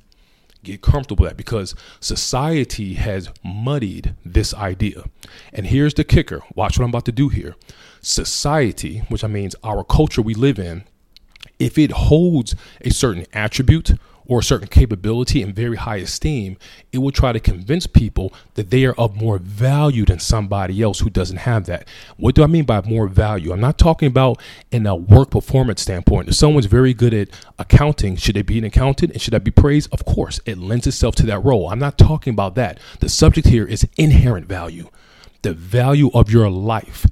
Get 0.63 0.81
comfortable 0.81 1.23
with 1.23 1.31
that 1.31 1.37
because 1.37 1.73
society 1.99 2.93
has 2.95 3.29
muddied 3.43 4.13
this 4.23 4.53
idea. 4.53 5.05
And 5.51 5.67
here's 5.67 5.95
the 5.95 6.03
kicker 6.03 6.41
watch 6.53 6.77
what 6.77 6.83
I'm 6.83 6.91
about 6.91 7.05
to 7.05 7.11
do 7.11 7.29
here. 7.29 7.55
Society, 8.01 8.99
which 9.09 9.23
I 9.23 9.27
means 9.27 9.55
our 9.63 9.83
culture 9.83 10.21
we 10.21 10.33
live 10.33 10.59
in, 10.59 10.83
if 11.57 11.77
it 11.77 11.91
holds 11.91 12.53
a 12.81 12.91
certain 12.91 13.25
attribute 13.33 13.93
or 14.31 14.39
a 14.39 14.43
certain 14.43 14.69
capability 14.69 15.41
in 15.41 15.51
very 15.51 15.75
high 15.75 15.97
esteem, 15.97 16.55
it 16.93 16.99
will 16.99 17.11
try 17.11 17.33
to 17.33 17.39
convince 17.41 17.85
people 17.85 18.33
that 18.53 18.69
they 18.69 18.85
are 18.85 18.93
of 18.93 19.13
more 19.13 19.37
value 19.37 20.05
than 20.05 20.19
somebody 20.19 20.81
else 20.81 21.01
who 21.01 21.09
doesn't 21.09 21.35
have 21.35 21.65
that. 21.65 21.85
What 22.15 22.33
do 22.33 22.41
I 22.41 22.47
mean 22.47 22.63
by 22.63 22.81
more 22.83 23.09
value? 23.09 23.51
I'm 23.51 23.59
not 23.59 23.77
talking 23.77 24.07
about 24.07 24.41
in 24.71 24.85
a 24.85 24.95
work 24.95 25.31
performance 25.31 25.81
standpoint. 25.81 26.29
If 26.29 26.35
someone's 26.35 26.67
very 26.67 26.93
good 26.93 27.13
at 27.13 27.27
accounting, 27.59 28.15
should 28.15 28.37
they 28.37 28.41
be 28.41 28.57
an 28.57 28.63
accountant 28.63 29.11
and 29.11 29.21
should 29.21 29.33
that 29.33 29.43
be 29.43 29.51
praised? 29.51 29.91
Of 29.91 30.05
course, 30.05 30.39
it 30.45 30.57
lends 30.57 30.87
itself 30.87 31.15
to 31.15 31.25
that 31.25 31.43
role. 31.43 31.67
I'm 31.67 31.79
not 31.79 31.97
talking 31.97 32.31
about 32.31 32.55
that. 32.55 32.79
The 33.01 33.09
subject 33.09 33.49
here 33.49 33.65
is 33.65 33.85
inherent 33.97 34.47
value, 34.47 34.87
the 35.41 35.53
value 35.53 36.09
of 36.13 36.31
your 36.31 36.49
life. 36.49 37.05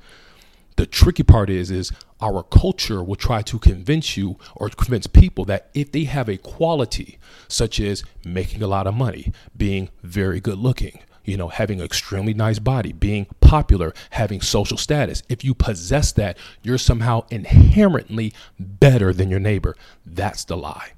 The 0.80 0.86
tricky 0.86 1.24
part 1.24 1.50
is 1.50 1.72
is 1.72 1.92
our 2.22 2.42
culture 2.42 3.04
will 3.04 3.18
try 3.18 3.42
to 3.42 3.60
convince 3.60 4.16
you 4.16 4.38
or 4.56 4.70
convince 4.70 5.08
people 5.08 5.44
that 5.44 5.70
if 5.74 5.92
they 5.92 6.06
have 6.06 6.30
a 6.30 6.38
quality 6.38 7.20
such 7.50 7.82
as 7.82 8.02
making 8.24 8.64
a 8.64 8.68
lot 8.68 8.88
of 8.88 8.94
money, 8.94 9.34
being 9.58 9.90
very 10.04 10.40
good 10.40 10.58
looking, 10.58 11.00
you 11.26 11.36
know, 11.36 11.50
having 11.50 11.80
an 11.82 11.86
extremely 11.86 12.34
nice 12.34 12.60
body, 12.60 12.94
being 12.94 13.28
popular, 13.42 13.94
having 14.12 14.40
social 14.40 14.78
status, 14.78 15.22
if 15.28 15.44
you 15.44 15.54
possess 15.54 16.14
that, 16.14 16.38
you're 16.64 16.78
somehow 16.78 17.26
inherently 17.30 18.34
better 18.58 19.12
than 19.12 19.30
your 19.30 19.42
neighbor. 19.42 19.76
That's 20.06 20.46
the 20.46 20.56
lie. 20.56 20.94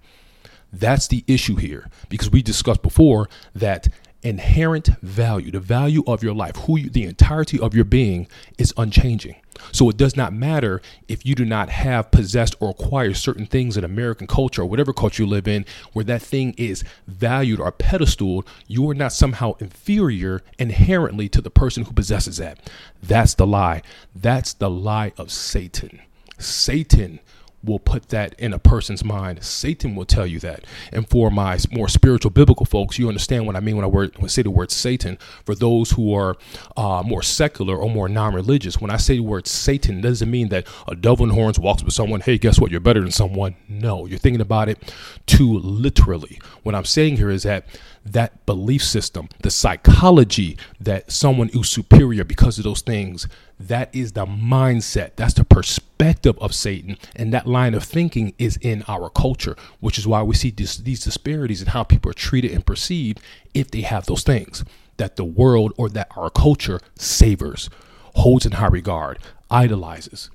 That's 0.72 1.08
the 1.08 1.24
issue 1.26 1.56
here 1.56 1.90
because 2.08 2.30
we 2.30 2.44
discussed 2.44 2.84
before 2.84 3.30
that 3.56 3.88
inherent 4.22 4.90
value, 5.02 5.50
the 5.50 5.60
value 5.60 6.04
of 6.06 6.22
your 6.22 6.36
life, 6.36 6.56
who 6.68 6.78
you, 6.78 6.92
the 6.92 7.06
entirety 7.06 7.60
of 7.60 7.74
your 7.74 7.86
being 7.86 8.28
is 8.60 8.76
unchanging. 8.78 9.41
So 9.72 9.90
it 9.90 9.98
does 9.98 10.16
not 10.16 10.34
matter 10.34 10.82
if 11.08 11.26
you 11.26 11.36
do 11.36 11.46
not 11.46 11.70
have 11.70 12.12
possessed 12.12 12.56
or 12.60 12.70
acquired 12.70 13.18
certain 13.18 13.46
things 13.46 13.78
in 13.78 13.84
American 13.84 14.28
culture 14.28 14.62
or 14.64 14.66
whatever 14.66 14.94
culture 14.94 15.24
you 15.24 15.30
live 15.30 15.48
in, 15.48 15.66
where 15.94 16.06
that 16.06 16.22
thing 16.22 16.54
is 16.58 16.84
valued 17.08 17.60
or 17.60 17.72
pedestaled, 17.72 18.48
you 18.68 18.90
are 18.90 18.96
not 18.96 19.14
somehow 19.14 19.54
inferior 19.60 20.42
inherently 20.60 21.30
to 21.30 21.42
the 21.42 21.50
person 21.50 21.84
who 21.84 21.94
possesses 21.94 22.38
that. 22.38 22.70
That's 23.02 23.34
the 23.34 23.48
lie. 23.48 23.82
That's 24.16 24.54
the 24.54 24.70
lie 24.70 25.14
of 25.18 25.32
Satan. 25.32 26.02
Satan 26.38 27.20
will 27.64 27.80
put 27.80 28.10
that 28.10 28.34
in 28.40 28.54
a 28.54 28.60
person's 28.60 29.04
mind. 29.04 29.44
Satan 29.44 29.96
will 29.96 30.06
tell 30.06 30.26
you 30.26 30.40
that. 30.40 30.66
And 30.92 31.08
for 31.08 31.30
my 31.30 31.58
more 31.72 31.88
spiritual 31.88 32.32
biblical 32.32 32.66
folks, 32.66 32.98
you 32.98 33.08
understand 33.08 33.46
what 33.46 33.56
I 33.56 33.60
mean 33.60 33.76
when 33.76 33.86
I, 33.86 33.88
word, 33.88 34.16
when 34.16 34.26
I 34.26 34.28
say 34.28 34.42
the 34.42 34.52
word 34.52 34.72
Satan. 34.72 35.18
For 35.46 35.56
those 35.56 35.92
who 35.92 36.14
are 36.14 36.38
uh, 36.76 37.04
more 37.06 37.22
secular 37.22 37.76
or 37.76 37.90
more 37.90 38.10
non 38.10 38.34
religious, 38.34 38.80
when 38.80 38.92
I 38.92 38.98
say 38.98 39.16
the 39.16 39.24
word 39.24 39.48
Satan, 39.48 40.02
doesn't 40.02 40.30
mean 40.30 40.50
that 40.50 40.68
a 40.88 40.96
devil 40.96 41.26
in 41.26 41.34
horns 41.34 41.60
walks 41.60 41.84
with 41.84 41.94
someone, 41.94 42.22
hey, 42.22 42.38
guess 42.38 42.60
what? 42.60 42.72
You're 42.72 42.80
better 42.80 43.02
than 43.02 43.12
someone. 43.12 43.56
No, 43.68 44.06
you're 44.06 44.20
thinking 44.20 44.42
about 44.42 44.70
it 44.70 44.94
too 45.26 45.60
literally. 45.60 46.40
What 46.64 46.76
I'm 46.76 46.86
saying 46.86 47.18
here 47.18 47.30
is 47.30 47.44
that 47.44 47.66
that 48.06 48.46
belief 48.46 48.84
system, 48.84 49.30
the 49.42 49.52
psychology 49.52 50.58
that 50.80 51.12
someone 51.12 51.50
is 51.50 51.70
superior 51.70 52.24
because 52.24 52.58
of 52.58 52.64
those 52.64 52.82
things, 52.82 53.28
that 53.60 53.94
is 53.94 54.14
the 54.14 54.26
mindset. 54.26 55.12
That's 55.16 55.36
the 55.36 55.46
perspective 55.46 56.38
of 56.40 56.54
Satan. 56.54 56.98
And 57.16 57.34
that 57.34 57.48
line 57.48 57.74
of 57.74 57.84
thinking 57.84 58.34
is 58.38 58.58
in 58.58 58.84
our 58.88 59.10
culture, 59.10 59.56
which 59.80 59.98
is 59.98 60.08
why 60.08 60.24
we 60.24 60.36
see 60.36 60.50
this, 60.50 60.78
these 60.78 61.04
disparities 61.04 61.62
in 61.62 61.68
how 61.68 61.84
people 61.84 62.10
are 62.10 62.16
treated 62.16 62.52
and 62.52 62.66
perceived 62.66 63.20
if 63.54 63.70
they 63.70 63.82
have 63.82 64.06
those 64.06 64.24
things 64.24 64.64
that 64.98 65.16
the 65.16 65.26
world 65.26 65.74
or 65.78 65.90
that 65.90 66.08
our 66.16 66.30
culture 66.30 66.80
savors, 66.96 67.70
holds 68.16 68.46
in 68.46 68.54
high 68.54 68.68
regard, 68.68 69.20
idolizes. 69.50 70.30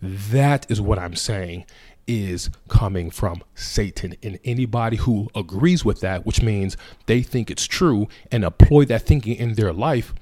That 0.00 0.70
is 0.70 0.80
what 0.80 0.98
I'm 0.98 1.16
saying 1.16 1.66
is 2.08 2.50
coming 2.68 3.10
from 3.10 3.44
Satan. 3.54 4.16
And 4.22 4.40
anybody 4.44 4.96
who 4.96 5.28
agrees 5.36 5.84
with 5.84 6.00
that, 6.00 6.26
which 6.26 6.42
means 6.42 6.76
they 7.06 7.22
think 7.22 7.50
it's 7.50 7.66
true 7.66 8.08
and 8.32 8.42
employ 8.42 8.86
that 8.86 9.02
thinking 9.02 9.36
in 9.36 9.54
their 9.54 9.72
life, 9.72 10.12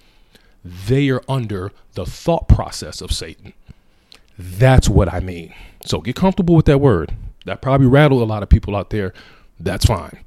they 0.65 1.09
are 1.09 1.23
under 1.29 1.73
the 1.95 2.05
thought 2.05 2.49
process 2.49 3.01
of 3.01 3.13
Satan. 3.13 3.55
That's 4.39 4.89
what 4.89 5.13
I 5.13 5.21
mean. 5.21 5.55
So 5.85 6.01
get 6.01 6.17
comfortable 6.17 6.57
with 6.57 6.67
that 6.67 6.81
word. 6.81 7.15
That 7.47 7.63
probably 7.63 7.87
rattled 7.87 8.23
a 8.23 8.27
lot 8.27 8.43
of 8.43 8.49
people 8.49 8.75
out 8.75 8.91
there. 8.91 9.15
That's 9.59 9.87
fine. 9.87 10.19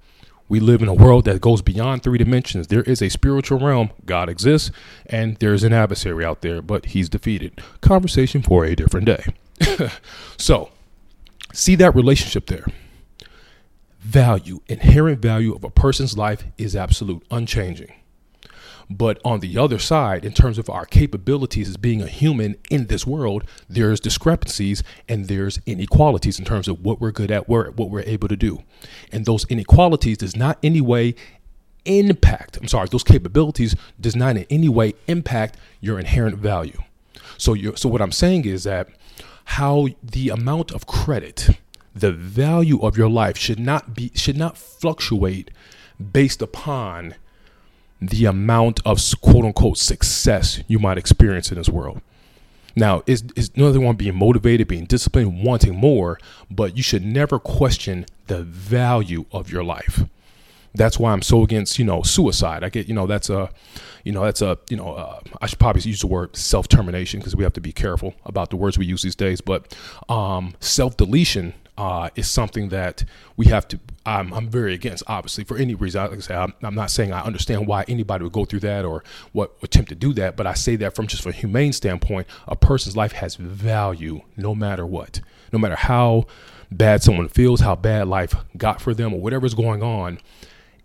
We 0.47 0.59
live 0.59 0.81
in 0.81 0.87
a 0.87 0.93
world 0.95 1.25
that 1.25 1.41
goes 1.41 1.61
beyond 1.61 2.01
three 2.01 2.17
dimensions. 2.17 2.67
There 2.67 2.81
is 2.81 3.03
a 3.03 3.09
spiritual 3.09 3.59
realm. 3.59 3.91
God 4.07 4.29
exists, 4.29 4.71
and 5.05 5.37
there's 5.37 5.63
an 5.63 5.73
adversary 5.73 6.25
out 6.25 6.41
there, 6.41 6.63
but 6.63 6.87
he's 6.87 7.07
defeated. 7.07 7.61
Conversation 7.81 8.41
for 8.41 8.65
a 8.65 8.75
different 8.75 9.05
day. 9.05 9.25
so, 10.37 10.71
see 11.53 11.75
that 11.75 11.95
relationship 11.95 12.47
there. 12.47 12.65
Value, 13.99 14.61
inherent 14.67 15.21
value 15.21 15.53
of 15.53 15.63
a 15.63 15.69
person's 15.69 16.17
life 16.17 16.45
is 16.57 16.75
absolute, 16.75 17.25
unchanging. 17.29 17.93
But 18.89 19.19
on 19.23 19.39
the 19.39 19.55
other 19.57 19.77
side, 19.77 20.25
in 20.25 20.33
terms 20.33 20.57
of 20.57 20.67
our 20.67 20.85
capabilities 20.85 21.69
as 21.69 21.77
being 21.77 22.01
a 22.01 22.07
human 22.07 22.55
in 22.71 22.87
this 22.87 23.05
world, 23.05 23.43
there's 23.69 23.99
discrepancies 23.99 24.81
and 25.07 25.27
there's 25.27 25.59
inequalities 25.67 26.39
in 26.39 26.45
terms 26.45 26.67
of 26.67 26.83
what 26.83 26.99
we're 26.99 27.11
good 27.11 27.29
at, 27.29 27.47
what 27.47 27.77
we're 27.77 28.01
able 28.01 28.27
to 28.27 28.35
do. 28.35 28.63
And 29.11 29.25
those 29.25 29.45
inequalities 29.45 30.17
does 30.17 30.35
not 30.35 30.57
in 30.63 30.71
any 30.71 30.81
way 30.81 31.15
impact, 31.85 32.57
I'm 32.57 32.67
sorry, 32.67 32.87
those 32.89 33.03
capabilities 33.03 33.75
does 33.99 34.15
not 34.15 34.37
in 34.37 34.45
any 34.49 34.69
way 34.69 34.93
impact 35.07 35.57
your 35.81 35.99
inherent 35.99 36.37
value. 36.37 36.77
So 37.37 37.53
you 37.53 37.75
so 37.75 37.87
what 37.89 38.01
I'm 38.01 38.11
saying 38.11 38.45
is 38.45 38.63
that 38.63 38.89
how 39.53 39.87
the 40.03 40.29
amount 40.29 40.71
of 40.71 40.85
credit, 40.85 41.49
the 41.95 42.11
value 42.11 42.79
of 42.81 42.95
your 42.95 43.09
life 43.09 43.35
should 43.35 43.59
not 43.59 43.95
be 43.95 44.11
should 44.13 44.37
not 44.37 44.55
fluctuate 44.55 45.49
based 46.13 46.41
upon 46.43 47.15
the 47.99 48.25
amount 48.25 48.79
of 48.85 49.01
quote 49.21 49.45
unquote 49.45 49.79
success 49.79 50.61
you 50.67 50.77
might 50.77 50.99
experience 50.99 51.51
in 51.51 51.57
this 51.57 51.67
world. 51.67 51.99
Now, 52.75 53.01
is 53.07 53.23
is 53.35 53.49
another 53.55 53.79
one 53.79 53.95
being 53.95 54.15
motivated, 54.15 54.67
being 54.67 54.85
disciplined, 54.85 55.43
wanting 55.43 55.75
more, 55.75 56.19
but 56.51 56.77
you 56.77 56.83
should 56.83 57.03
never 57.03 57.39
question 57.39 58.05
the 58.27 58.43
value 58.43 59.25
of 59.31 59.51
your 59.51 59.63
life. 59.63 60.03
That's 60.75 60.99
why 60.99 61.13
I'm 61.13 61.21
so 61.21 61.43
against, 61.43 61.79
you 61.79 61.85
know, 61.85 62.03
suicide. 62.03 62.63
I 62.63 62.69
get, 62.69 62.87
you 62.87 62.93
know, 62.93 63.07
that's 63.07 63.29
a, 63.29 63.49
you 64.03 64.11
know, 64.11 64.23
that's 64.23 64.41
a, 64.41 64.57
you 64.69 64.77
know, 64.77 64.93
uh, 64.93 65.19
I 65.41 65.47
should 65.47 65.59
probably 65.59 65.81
use 65.81 66.01
the 66.01 66.07
word 66.07 66.35
self 66.35 66.67
termination 66.67 67.19
because 67.19 67.35
we 67.35 67.43
have 67.43 67.53
to 67.53 67.61
be 67.61 67.71
careful 67.71 68.13
about 68.25 68.49
the 68.49 68.55
words 68.55 68.77
we 68.77 68.85
use 68.85 69.01
these 69.01 69.15
days. 69.15 69.41
But 69.41 69.75
um, 70.07 70.53
self 70.59 70.95
deletion 70.97 71.53
uh, 71.79 72.09
is 72.15 72.29
something 72.29 72.69
that 72.69 73.05
we 73.37 73.47
have 73.47 73.67
to. 73.69 73.79
I'm, 74.05 74.33
I'm 74.33 74.49
very 74.49 74.73
against, 74.73 75.03
obviously, 75.07 75.45
for 75.45 75.57
any 75.57 75.75
reason. 75.75 76.01
Like 76.01 76.17
I 76.17 76.19
say, 76.19 76.35
I'm, 76.35 76.53
I'm, 76.61 76.75
not 76.75 76.91
saying 76.91 77.13
I 77.13 77.21
understand 77.21 77.67
why 77.67 77.85
anybody 77.87 78.23
would 78.23 78.33
go 78.33 78.43
through 78.43 78.61
that 78.61 78.83
or 78.83 79.03
what 79.31 79.53
attempt 79.63 79.89
to 79.89 79.95
do 79.95 80.13
that, 80.13 80.35
but 80.35 80.45
I 80.45 80.55
say 80.55 80.75
that 80.77 80.93
from 80.93 81.07
just 81.07 81.25
a 81.25 81.31
humane 81.31 81.71
standpoint, 81.73 82.27
a 82.47 82.55
person's 82.55 82.97
life 82.97 83.13
has 83.13 83.35
value 83.35 84.21
no 84.35 84.53
matter 84.53 84.85
what, 84.85 85.21
no 85.53 85.59
matter 85.59 85.75
how 85.75 86.25
bad 86.71 87.01
someone 87.01 87.29
feels, 87.29 87.61
how 87.61 87.75
bad 87.75 88.07
life 88.07 88.35
got 88.57 88.81
for 88.81 88.93
them, 88.93 89.13
or 89.13 89.21
whatever's 89.21 89.53
going 89.53 89.81
on 89.81 90.19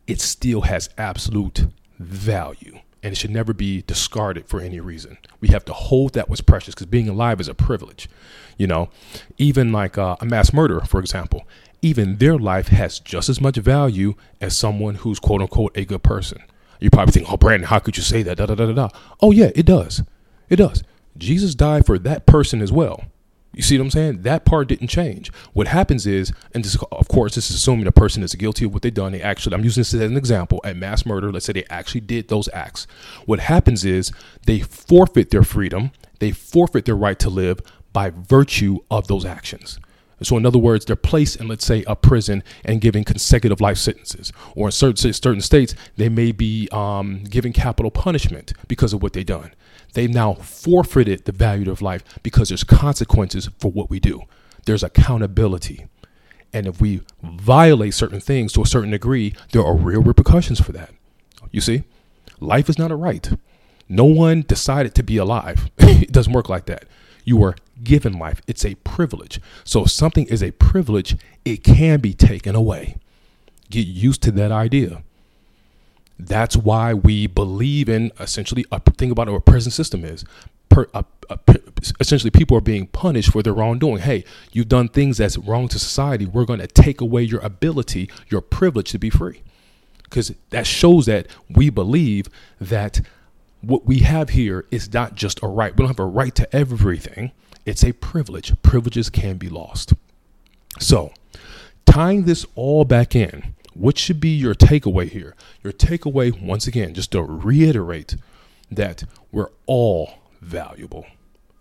it 0.06 0.20
still 0.20 0.62
has 0.62 0.90
absolute 0.98 1.66
value 1.98 2.80
and 3.02 3.12
it 3.12 3.16
should 3.16 3.30
never 3.30 3.52
be 3.52 3.82
discarded 3.82 4.48
for 4.48 4.60
any 4.60 4.80
reason. 4.80 5.18
We 5.40 5.48
have 5.48 5.64
to 5.66 5.74
hold 5.74 6.14
that 6.14 6.30
was 6.30 6.40
precious 6.40 6.74
because 6.74 6.86
being 6.86 7.08
alive 7.08 7.38
is 7.38 7.48
a 7.48 7.54
privilege. 7.54 8.08
You 8.56 8.66
know, 8.66 8.88
even 9.36 9.72
like 9.72 9.98
uh, 9.98 10.16
a 10.20 10.24
mass 10.24 10.52
murderer, 10.52 10.80
for 10.80 11.00
example, 11.00 11.46
even 11.82 12.16
their 12.16 12.38
life 12.38 12.68
has 12.68 12.98
just 12.98 13.28
as 13.28 13.42
much 13.42 13.56
value 13.56 14.14
as 14.40 14.56
someone 14.56 14.96
who's 14.96 15.20
quote 15.20 15.42
unquote 15.42 15.76
a 15.76 15.84
good 15.84 16.02
person. 16.02 16.42
You 16.80 16.88
probably 16.90 17.12
think, 17.12 17.30
oh, 17.30 17.36
Brandon, 17.36 17.68
how 17.68 17.78
could 17.78 17.96
you 17.96 18.02
say 18.02 18.22
that? 18.22 18.38
Da, 18.38 18.46
da, 18.46 18.54
da, 18.54 18.66
da, 18.66 18.72
da. 18.72 18.88
Oh, 19.20 19.32
yeah, 19.32 19.50
it 19.54 19.66
does. 19.66 20.02
It 20.48 20.56
does. 20.56 20.82
Jesus 21.16 21.54
died 21.54 21.86
for 21.86 21.98
that 21.98 22.26
person 22.26 22.62
as 22.62 22.72
well. 22.72 23.04
You 23.54 23.62
see 23.62 23.78
what 23.78 23.84
I'm 23.84 23.90
saying? 23.90 24.22
That 24.22 24.44
part 24.44 24.68
didn't 24.68 24.88
change. 24.88 25.32
What 25.52 25.68
happens 25.68 26.06
is, 26.06 26.32
and 26.52 26.64
this, 26.64 26.76
of 26.90 27.08
course, 27.08 27.34
this 27.34 27.50
is 27.50 27.56
assuming 27.56 27.84
the 27.84 27.92
person 27.92 28.22
is 28.22 28.34
guilty 28.34 28.64
of 28.64 28.72
what 28.72 28.82
they've 28.82 28.92
done. 28.92 29.12
They 29.12 29.22
actually, 29.22 29.54
I'm 29.54 29.64
using 29.64 29.80
this 29.80 29.94
as 29.94 30.00
an 30.00 30.16
example, 30.16 30.60
at 30.64 30.76
mass 30.76 31.06
murder, 31.06 31.30
let's 31.32 31.46
say 31.46 31.52
they 31.52 31.64
actually 31.70 32.00
did 32.00 32.28
those 32.28 32.48
acts. 32.52 32.86
What 33.26 33.40
happens 33.40 33.84
is 33.84 34.12
they 34.46 34.60
forfeit 34.60 35.30
their 35.30 35.44
freedom, 35.44 35.92
they 36.18 36.32
forfeit 36.32 36.84
their 36.84 36.96
right 36.96 37.18
to 37.18 37.30
live 37.30 37.60
by 37.92 38.10
virtue 38.10 38.80
of 38.90 39.06
those 39.06 39.24
actions. 39.24 39.78
So, 40.22 40.36
in 40.36 40.46
other 40.46 40.58
words, 40.58 40.84
they're 40.84 40.96
placed 40.96 41.40
in, 41.40 41.48
let's 41.48 41.66
say, 41.66 41.84
a 41.86 41.96
prison 41.96 42.42
and 42.64 42.80
given 42.80 43.04
consecutive 43.04 43.60
life 43.60 43.78
sentences. 43.78 44.32
Or 44.54 44.68
in 44.68 44.72
certain, 44.72 45.12
certain 45.12 45.40
states, 45.40 45.74
they 45.96 46.08
may 46.08 46.32
be 46.32 46.68
um, 46.72 47.24
given 47.24 47.52
capital 47.52 47.90
punishment 47.90 48.52
because 48.68 48.92
of 48.92 49.02
what 49.02 49.12
they've 49.12 49.26
done. 49.26 49.52
They've 49.94 50.10
now 50.10 50.34
forfeited 50.34 51.24
the 51.24 51.32
value 51.32 51.70
of 51.70 51.80
life 51.80 52.04
because 52.22 52.48
there's 52.48 52.64
consequences 52.64 53.48
for 53.58 53.70
what 53.70 53.90
we 53.90 54.00
do. 54.00 54.22
There's 54.66 54.82
accountability. 54.82 55.86
And 56.52 56.66
if 56.66 56.80
we 56.80 57.00
violate 57.22 57.94
certain 57.94 58.20
things 58.20 58.52
to 58.52 58.62
a 58.62 58.66
certain 58.66 58.90
degree, 58.90 59.34
there 59.52 59.64
are 59.64 59.74
real 59.74 60.02
repercussions 60.02 60.60
for 60.60 60.72
that. 60.72 60.90
You 61.50 61.60
see, 61.60 61.84
life 62.40 62.68
is 62.68 62.78
not 62.78 62.90
a 62.90 62.96
right. 62.96 63.30
No 63.88 64.04
one 64.04 64.42
decided 64.42 64.94
to 64.96 65.02
be 65.02 65.16
alive. 65.16 65.70
it 65.78 66.12
doesn't 66.12 66.32
work 66.32 66.48
like 66.48 66.66
that. 66.66 66.84
You 67.24 67.42
are 67.42 67.56
given 67.82 68.18
life, 68.18 68.42
it's 68.46 68.64
a 68.64 68.74
privilege. 68.76 69.40
So 69.64 69.84
if 69.84 69.90
something 69.90 70.26
is 70.26 70.42
a 70.42 70.50
privilege, 70.52 71.16
it 71.44 71.64
can 71.64 72.00
be 72.00 72.12
taken 72.12 72.54
away. 72.54 72.96
Get 73.70 73.86
used 73.86 74.22
to 74.22 74.30
that 74.32 74.52
idea. 74.52 75.02
That's 76.18 76.56
why 76.56 76.94
we 76.94 77.26
believe 77.26 77.88
in 77.88 78.12
essentially 78.20 78.64
a 78.70 78.80
thing 78.80 79.10
about 79.10 79.28
a 79.28 79.40
prison 79.40 79.72
system 79.72 80.04
is. 80.04 80.24
Per, 80.68 80.88
a, 80.94 81.04
a, 81.28 81.38
essentially, 82.00 82.30
people 82.30 82.56
are 82.56 82.62
being 82.62 82.86
punished 82.86 83.32
for 83.32 83.42
their 83.42 83.52
wrongdoing. 83.52 83.98
Hey, 83.98 84.24
you've 84.52 84.68
done 84.68 84.88
things 84.88 85.18
that's 85.18 85.36
wrong 85.38 85.68
to 85.68 85.78
society. 85.78 86.26
We're 86.26 86.44
going 86.44 86.60
to 86.60 86.66
take 86.66 87.00
away 87.00 87.22
your 87.22 87.40
ability, 87.40 88.10
your 88.28 88.40
privilege 88.40 88.90
to 88.92 88.98
be 88.98 89.10
free. 89.10 89.42
Because 90.04 90.32
that 90.50 90.66
shows 90.66 91.06
that 91.06 91.26
we 91.48 91.70
believe 91.70 92.28
that 92.60 93.00
what 93.60 93.86
we 93.86 94.00
have 94.00 94.30
here 94.30 94.64
is 94.70 94.92
not 94.92 95.14
just 95.14 95.42
a 95.42 95.46
right. 95.46 95.72
We 95.72 95.78
don't 95.78 95.88
have 95.88 95.98
a 95.98 96.06
right 96.06 96.34
to 96.36 96.54
everything, 96.54 97.32
it's 97.66 97.84
a 97.84 97.92
privilege. 97.92 98.60
Privileges 98.62 99.10
can 99.10 99.36
be 99.36 99.48
lost. 99.48 99.94
So, 100.78 101.12
tying 101.86 102.24
this 102.24 102.44
all 102.54 102.84
back 102.84 103.16
in, 103.16 103.54
what 103.74 103.98
should 103.98 104.20
be 104.20 104.30
your 104.30 104.54
takeaway 104.54 105.08
here? 105.08 105.34
Your 105.62 105.72
takeaway, 105.72 106.40
once 106.40 106.66
again, 106.66 106.94
just 106.94 107.12
to 107.12 107.22
reiterate 107.22 108.16
that 108.70 109.04
we're 109.32 109.50
all 109.66 110.14
valuable. 110.40 111.06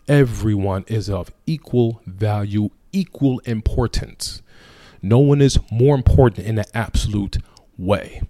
Everyone 0.07 0.85
is 0.87 1.09
of 1.09 1.31
equal 1.45 2.01
value, 2.05 2.69
equal 2.91 3.39
importance. 3.39 4.41
No 5.01 5.19
one 5.19 5.41
is 5.41 5.59
more 5.71 5.95
important 5.95 6.47
in 6.47 6.57
an 6.57 6.65
absolute 6.73 7.37
way. 7.77 8.21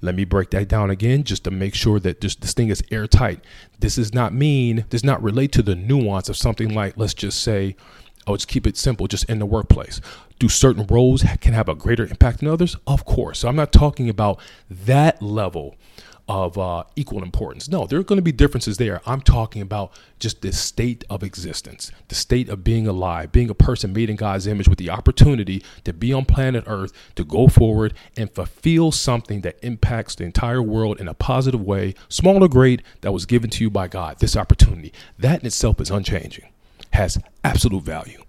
Let 0.00 0.14
me 0.14 0.24
break 0.24 0.50
that 0.50 0.68
down 0.68 0.90
again 0.90 1.24
just 1.24 1.44
to 1.44 1.50
make 1.50 1.74
sure 1.74 1.98
that 2.00 2.20
this, 2.20 2.36
this 2.36 2.52
thing 2.52 2.68
is 2.68 2.82
airtight. 2.90 3.42
This 3.80 3.96
does 3.96 4.12
not 4.12 4.34
mean, 4.34 4.84
does 4.90 5.04
not 5.04 5.22
relate 5.22 5.50
to 5.52 5.62
the 5.62 5.74
nuance 5.74 6.28
of 6.28 6.36
something 6.36 6.74
like, 6.74 6.98
let's 6.98 7.14
just 7.14 7.40
say, 7.40 7.74
oh, 8.26 8.36
just 8.36 8.48
keep 8.48 8.66
it 8.66 8.76
simple, 8.76 9.06
just 9.06 9.24
in 9.24 9.38
the 9.38 9.46
workplace. 9.46 10.00
Do 10.38 10.48
certain 10.48 10.86
roles 10.86 11.24
can 11.40 11.52
have 11.52 11.68
a 11.68 11.74
greater 11.74 12.06
impact 12.06 12.40
than 12.40 12.48
others? 12.48 12.76
Of 12.86 13.04
course. 13.04 13.40
So 13.40 13.48
I'm 13.48 13.56
not 13.56 13.72
talking 13.72 14.08
about 14.08 14.40
that 14.70 15.22
level 15.22 15.76
of 16.26 16.56
uh, 16.56 16.84
equal 16.96 17.22
importance. 17.22 17.68
No, 17.68 17.86
there 17.86 17.98
are 17.98 18.02
going 18.02 18.16
to 18.16 18.22
be 18.22 18.32
differences 18.32 18.78
there. 18.78 19.02
I'm 19.04 19.20
talking 19.20 19.60
about 19.60 19.92
just 20.18 20.40
the 20.40 20.52
state 20.52 21.04
of 21.10 21.22
existence, 21.22 21.92
the 22.08 22.14
state 22.14 22.48
of 22.48 22.64
being 22.64 22.86
alive, 22.86 23.30
being 23.30 23.50
a 23.50 23.54
person 23.54 23.92
made 23.92 24.08
in 24.08 24.16
God's 24.16 24.46
image 24.46 24.68
with 24.68 24.78
the 24.78 24.88
opportunity 24.88 25.62
to 25.84 25.92
be 25.92 26.12
on 26.12 26.24
planet 26.24 26.64
Earth, 26.66 26.92
to 27.16 27.24
go 27.24 27.46
forward 27.46 27.92
and 28.16 28.30
fulfill 28.30 28.90
something 28.90 29.42
that 29.42 29.58
impacts 29.62 30.14
the 30.14 30.24
entire 30.24 30.62
world 30.62 30.98
in 30.98 31.08
a 31.08 31.14
positive 31.14 31.60
way, 31.60 31.94
small 32.08 32.42
or 32.42 32.48
great, 32.48 32.80
that 33.02 33.12
was 33.12 33.26
given 33.26 33.50
to 33.50 33.62
you 33.62 33.68
by 33.68 33.86
God. 33.86 34.18
This 34.18 34.36
opportunity, 34.36 34.92
that 35.18 35.40
in 35.40 35.46
itself 35.46 35.78
is 35.78 35.90
unchanging, 35.90 36.48
has 36.94 37.18
absolute 37.42 37.82
value. 37.82 38.22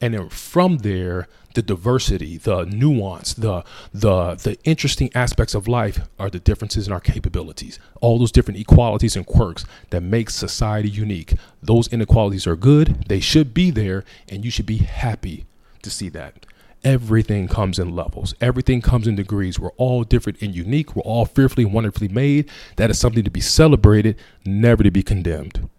And 0.00 0.14
then 0.14 0.28
from 0.28 0.78
there, 0.78 1.28
the 1.54 1.62
diversity, 1.62 2.36
the 2.36 2.64
nuance, 2.64 3.32
the 3.34 3.64
the 3.92 4.34
the 4.34 4.58
interesting 4.64 5.10
aspects 5.14 5.54
of 5.54 5.68
life 5.68 6.00
are 6.18 6.30
the 6.30 6.40
differences 6.40 6.86
in 6.86 6.92
our 6.92 7.00
capabilities. 7.00 7.78
All 8.00 8.18
those 8.18 8.32
different 8.32 8.58
equalities 8.58 9.16
and 9.16 9.24
quirks 9.24 9.64
that 9.90 10.02
make 10.02 10.30
society 10.30 10.88
unique. 10.88 11.34
Those 11.62 11.88
inequalities 11.88 12.46
are 12.46 12.56
good, 12.56 13.04
they 13.08 13.20
should 13.20 13.54
be 13.54 13.70
there, 13.70 14.04
and 14.28 14.44
you 14.44 14.50
should 14.50 14.66
be 14.66 14.78
happy 14.78 15.46
to 15.82 15.90
see 15.90 16.08
that. 16.10 16.46
Everything 16.82 17.48
comes 17.48 17.78
in 17.78 17.96
levels. 17.96 18.34
Everything 18.42 18.82
comes 18.82 19.06
in 19.06 19.16
degrees. 19.16 19.58
We're 19.58 19.70
all 19.78 20.04
different 20.04 20.42
and 20.42 20.54
unique. 20.54 20.94
We're 20.94 21.02
all 21.02 21.24
fearfully 21.24 21.64
and 21.64 21.72
wonderfully 21.72 22.08
made. 22.08 22.50
That 22.76 22.90
is 22.90 22.98
something 22.98 23.24
to 23.24 23.30
be 23.30 23.40
celebrated, 23.40 24.16
never 24.44 24.82
to 24.82 24.90
be 24.90 25.02
condemned 25.02 25.70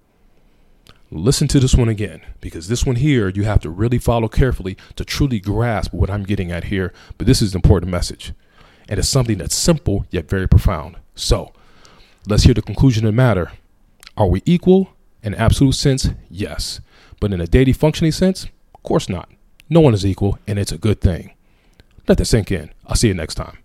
listen 1.15 1.47
to 1.49 1.59
this 1.59 1.75
one 1.75 1.89
again 1.89 2.21
because 2.41 2.67
this 2.67 2.85
one 2.85 2.97
here 2.97 3.29
you 3.29 3.43
have 3.43 3.61
to 3.61 3.69
really 3.69 3.97
follow 3.97 4.27
carefully 4.27 4.77
to 4.95 5.05
truly 5.05 5.39
grasp 5.39 5.93
what 5.93 6.09
I'm 6.09 6.23
getting 6.23 6.51
at 6.51 6.65
here. 6.65 6.93
But 7.17 7.27
this 7.27 7.41
is 7.41 7.53
an 7.53 7.57
important 7.57 7.91
message, 7.91 8.33
and 8.89 8.99
it's 8.99 9.09
something 9.09 9.37
that's 9.37 9.55
simple 9.55 10.05
yet 10.09 10.29
very 10.29 10.47
profound. 10.47 10.97
So 11.15 11.53
let's 12.27 12.43
hear 12.43 12.53
the 12.53 12.61
conclusion 12.61 13.05
of 13.05 13.13
the 13.13 13.15
matter. 13.15 13.51
Are 14.17 14.27
we 14.27 14.41
equal 14.45 14.89
in 15.23 15.33
absolute 15.33 15.75
sense? 15.75 16.09
Yes. 16.29 16.81
But 17.19 17.33
in 17.33 17.41
a 17.41 17.47
daily 17.47 17.73
functioning 17.73 18.11
sense? 18.11 18.45
Of 18.73 18.83
course 18.83 19.09
not. 19.09 19.29
No 19.69 19.79
one 19.79 19.93
is 19.93 20.05
equal, 20.05 20.37
and 20.47 20.59
it's 20.59 20.71
a 20.71 20.77
good 20.77 21.01
thing. 21.01 21.33
Let 22.07 22.17
that 22.19 22.25
sink 22.25 22.51
in. 22.51 22.71
I'll 22.85 22.95
see 22.95 23.07
you 23.07 23.13
next 23.13 23.35
time. 23.35 23.57